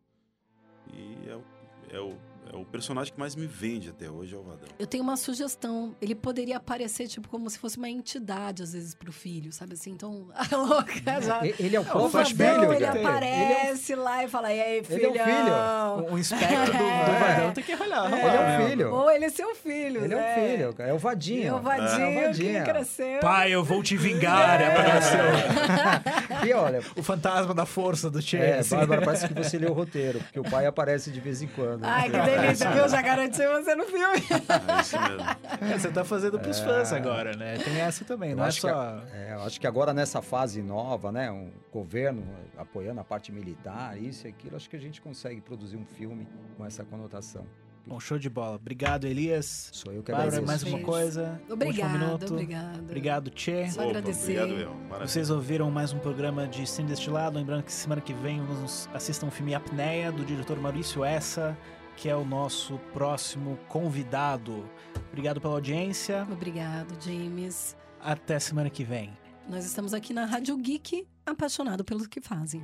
[0.93, 1.43] E é o,
[1.89, 2.17] é o,
[2.51, 4.67] é o personagem que mais me vende até hoje é o Vadão.
[4.77, 5.95] Eu tenho uma sugestão.
[6.01, 9.91] Ele poderia aparecer, tipo, como se fosse uma entidade, às vezes, pro filho, sabe assim?
[9.91, 11.45] Então, a louca já.
[11.45, 12.99] E- Ele é o O próprio Vadão, filho, ele cara.
[12.99, 16.09] aparece lá e fala, e aí, Ele é o filho.
[16.11, 16.85] O, o espectro do, do
[17.15, 17.19] É.
[17.35, 18.11] Vadão tem que rolar.
[18.11, 18.93] Ele é o filho.
[18.93, 20.31] Ou ele é seu filho, Ele é né?
[20.31, 20.89] o filho, cara.
[20.89, 21.47] É o vadinho.
[21.47, 22.63] É o vadinho, É o que vadinho.
[22.63, 23.19] cresceu.
[23.21, 26.45] Pai, eu vou te vingar, apareceu.
[26.45, 28.37] E olha, O fantasma da força do Che.
[28.37, 28.63] é.
[28.63, 31.83] Bárbara, parece que você leu o roteiro, porque o pai aparece de vez em quando.
[31.83, 32.87] Ai, que delícia, viu?
[32.89, 34.23] Já garanti você no filme.
[34.77, 35.73] É isso mesmo.
[35.73, 37.57] É, você tá fazendo pros fãs agora, né?
[37.57, 39.01] Tem essa também, Eu não é acho que só...
[39.13, 42.23] É, eu acho que agora nessa fase nova, né, um governo
[42.57, 46.27] apoiando a parte militar, isso e aquilo, acho que a gente consegue produzir um filme
[46.57, 47.45] com essa conotação.
[47.87, 48.55] Bom, show de bola.
[48.55, 49.69] Obrigado, Elias.
[49.71, 50.47] Sou eu que Bárbara, agradeço.
[50.47, 51.39] mais uma coisa.
[51.47, 52.33] Minuto.
[52.33, 52.79] obrigada.
[52.79, 53.69] Obrigado, Che.
[53.69, 54.41] Só Opa, agradecer.
[54.41, 54.73] Obrigado, eu.
[54.73, 55.07] Maravilha.
[55.07, 57.37] Vocês ouviram mais um programa de Cine Destilado.
[57.37, 61.55] Lembrando que semana que vem nos assistam o filme Apneia, do diretor Maurício Essa,
[61.95, 64.69] que é o nosso próximo convidado.
[65.09, 66.27] Obrigado pela audiência.
[66.31, 67.75] Obrigado, James.
[67.99, 69.17] Até semana que vem.
[69.47, 72.63] Nós estamos aqui na Rádio Geek, apaixonado pelo que fazem.